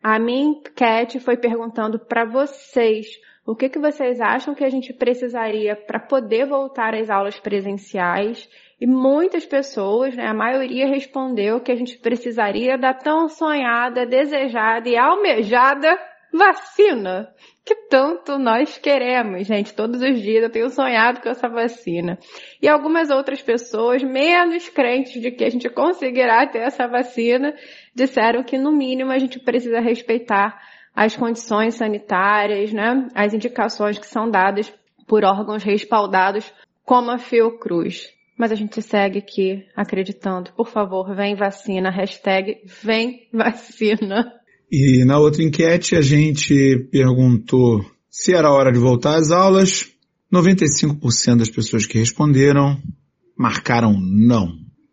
A 0.00 0.20
minha 0.20 0.50
enquete 0.50 1.18
foi 1.18 1.36
perguntando 1.36 1.98
para 1.98 2.24
vocês 2.24 3.08
o 3.46 3.54
que, 3.54 3.68
que 3.68 3.78
vocês 3.78 4.20
acham 4.20 4.54
que 4.54 4.64
a 4.64 4.68
gente 4.68 4.92
precisaria 4.92 5.76
para 5.76 6.00
poder 6.00 6.46
voltar 6.46 6.94
às 6.94 7.08
aulas 7.08 7.38
presenciais? 7.38 8.48
E 8.80 8.86
muitas 8.86 9.46
pessoas, 9.46 10.16
né, 10.16 10.26
a 10.26 10.34
maioria 10.34 10.88
respondeu 10.88 11.60
que 11.60 11.70
a 11.70 11.76
gente 11.76 11.96
precisaria 11.98 12.76
da 12.76 12.92
tão 12.92 13.28
sonhada, 13.28 14.04
desejada 14.04 14.88
e 14.88 14.96
almejada 14.96 15.96
vacina 16.32 17.32
que 17.66 17.74
tanto 17.88 18.38
nós 18.38 18.78
queremos, 18.78 19.44
gente. 19.44 19.74
Todos 19.74 20.00
os 20.00 20.22
dias 20.22 20.44
eu 20.44 20.50
tenho 20.50 20.70
sonhado 20.70 21.20
com 21.20 21.28
essa 21.28 21.48
vacina. 21.48 22.16
E 22.62 22.68
algumas 22.68 23.10
outras 23.10 23.42
pessoas, 23.42 24.04
menos 24.04 24.68
crentes 24.68 25.20
de 25.20 25.32
que 25.32 25.42
a 25.42 25.50
gente 25.50 25.68
conseguirá 25.68 26.46
ter 26.46 26.60
essa 26.60 26.86
vacina, 26.86 27.52
disseram 27.92 28.44
que 28.44 28.56
no 28.56 28.70
mínimo 28.70 29.10
a 29.10 29.18
gente 29.18 29.40
precisa 29.40 29.80
respeitar 29.80 30.56
as 30.96 31.14
condições 31.14 31.74
sanitárias, 31.74 32.72
né? 32.72 33.06
As 33.14 33.34
indicações 33.34 33.98
que 33.98 34.06
são 34.06 34.30
dadas 34.30 34.72
por 35.06 35.24
órgãos 35.24 35.62
respaldados 35.62 36.50
como 36.82 37.10
a 37.10 37.18
Fiocruz. 37.18 38.08
Mas 38.38 38.50
a 38.50 38.54
gente 38.54 38.80
segue 38.80 39.18
aqui 39.18 39.64
acreditando. 39.76 40.52
Por 40.56 40.68
favor, 40.68 41.14
vem 41.14 41.36
vacina. 41.36 41.90
Hashtag 41.90 42.62
vem 42.82 43.28
vacina. 43.32 44.32
E 44.72 45.04
na 45.04 45.18
outra 45.18 45.42
enquete 45.42 45.94
a 45.94 46.00
gente 46.00 46.88
perguntou 46.90 47.84
se 48.10 48.34
era 48.34 48.50
hora 48.50 48.72
de 48.72 48.78
voltar 48.78 49.16
às 49.16 49.30
aulas. 49.30 49.90
95% 50.32 51.36
das 51.36 51.50
pessoas 51.50 51.86
que 51.86 51.98
responderam 51.98 52.80
marcaram 53.38 53.92
não. 54.00 54.48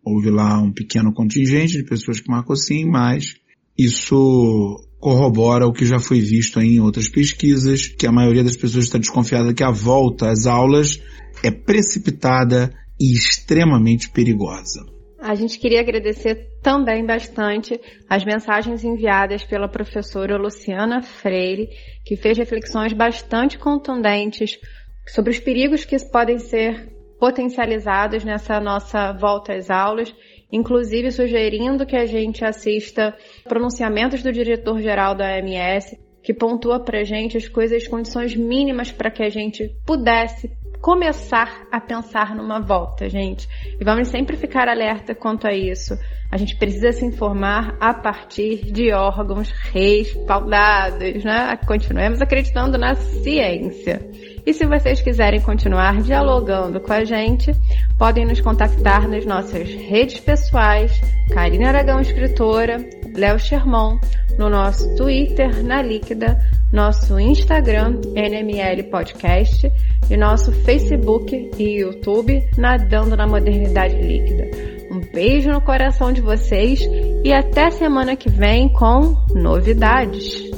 Houve 0.06 0.30
lá 0.30 0.62
um 0.62 0.72
pequeno 0.72 1.13
contingente 1.13 1.78
de 1.78 1.84
pessoas 1.84 2.20
que 2.20 2.30
marcou 2.30 2.56
sim, 2.58 2.86
mas 2.86 3.36
isso 3.78 4.86
corrobora 5.04 5.68
o 5.68 5.74
que 5.74 5.86
já 5.86 6.00
foi 6.00 6.22
visto 6.22 6.62
em 6.62 6.80
outras 6.80 7.10
pesquisas, 7.10 7.88
que 7.88 8.08
a 8.08 8.12
maioria 8.12 8.42
das 8.42 8.56
pessoas 8.56 8.86
está 8.86 8.98
desconfiada 8.98 9.54
que 9.54 9.62
a 9.62 9.70
volta 9.70 10.30
às 10.30 10.46
aulas 10.46 11.04
é 11.44 11.52
precipitada 11.52 12.74
e 12.98 13.12
extremamente 13.13 14.10
perigosa. 14.10 14.86
A 15.20 15.36
gente 15.36 15.60
queria 15.60 15.82
agradecer 15.82 16.48
também 16.62 17.06
bastante 17.06 17.78
as 18.10 18.24
mensagens 18.24 18.86
enviadas 18.86 19.44
pela 19.44 19.68
professora 19.68 20.38
Luciana 20.38 21.02
Freire, 21.02 21.68
que 22.06 22.16
fez 22.16 22.38
reflexões 22.38 22.94
bastante 22.94 23.58
contundentes 23.58 24.58
sobre 25.06 25.32
os 25.32 25.39
perigos 25.39 25.84
que 25.84 25.98
podem 26.10 26.39
ser 26.39 26.94
potencializados 27.20 28.24
nessa 28.24 28.58
nossa 28.62 29.12
volta 29.12 29.54
às 29.54 29.70
aulas, 29.70 30.13
inclusive 30.54 31.12
sugerindo 31.12 31.84
que 31.84 31.96
a 31.96 32.06
gente 32.06 32.46
assista 32.46 33.13
pronunciamentos 33.44 34.22
do 34.22 34.32
diretor-geral 34.32 35.16
da 35.16 35.26
OMS, 35.26 36.00
que 36.22 36.34
pontua 36.34 36.80
para 36.80 37.04
gente 37.04 37.36
as 37.36 37.48
coisas, 37.50 37.82
as 37.82 37.88
condições 37.88 38.36
mínimas 38.36 38.92
para 38.92 39.10
que 39.10 39.24
a 39.24 39.30
gente 39.30 39.76
pudesse 39.84 40.50
começar 40.80 41.66
a 41.72 41.82
pensar 41.82 42.36
numa 42.36 42.60
volta, 42.60 43.10
gente. 43.10 43.48
E 43.80 43.84
vamos 43.84 44.10
sempre 44.10 44.38
ficar 44.38 44.68
alerta 44.68 45.16
quanto 45.16 45.48
a 45.48 45.54
isso. 45.54 45.98
A 46.30 46.38
gente 46.38 46.58
precisa 46.58 46.92
se 46.92 47.06
informar 47.06 47.76
a 47.80 47.94
partir 47.94 48.72
de 48.72 48.92
órgãos 48.92 49.50
respaldados, 49.72 51.24
né? 51.24 51.58
Continuemos 51.66 52.22
acreditando 52.22 52.78
na 52.78 52.96
ciência. 52.96 54.02
E 54.45 54.53
se 54.53 54.65
vocês 54.65 55.01
quiserem 55.01 55.39
continuar 55.41 56.01
dialogando 56.01 56.79
com 56.79 56.91
a 56.91 57.06
gente, 57.06 57.56
podem 57.97 58.25
nos 58.25 58.41
contactar 58.41 59.08
nas 59.08 59.25
nossas 59.25 59.69
redes 59.69 60.19
pessoais, 60.19 60.99
Karina 61.34 61.69
Aragão 61.69 62.01
Escritora, 62.01 62.77
Léo 63.15 63.39
Sherman, 63.39 63.99
no 64.38 64.49
nosso 64.49 64.95
Twitter, 64.95 65.63
na 65.63 65.82
Líquida, 65.82 66.38
nosso 66.71 67.19
Instagram, 67.19 68.01
NML 68.15 68.84
Podcast, 68.89 69.71
e 70.10 70.17
nosso 70.17 70.51
Facebook 70.51 71.51
e 71.58 71.79
YouTube, 71.79 72.43
Nadando 72.58 73.15
na 73.15 73.25
Modernidade 73.25 73.95
Líquida. 73.95 74.49
Um 74.91 74.99
beijo 75.12 75.49
no 75.49 75.62
coração 75.62 76.12
de 76.12 76.21
vocês 76.21 76.82
e 77.23 77.32
até 77.32 77.71
semana 77.71 78.15
que 78.15 78.29
vem 78.29 78.69
com 78.69 79.15
novidades. 79.34 80.51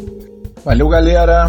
Valeu, 0.63 0.89
galera! 0.89 1.47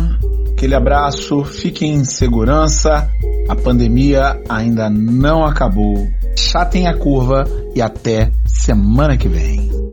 Aquele 0.56 0.74
abraço, 0.74 1.44
fiquem 1.44 1.96
em 1.96 2.04
segurança. 2.04 3.10
A 3.46 3.54
pandemia 3.54 4.40
ainda 4.48 4.88
não 4.88 5.44
acabou. 5.44 6.08
Chatem 6.34 6.88
a 6.88 6.96
curva 6.96 7.44
e 7.74 7.82
até 7.82 8.30
semana 8.46 9.18
que 9.18 9.28
vem. 9.28 9.85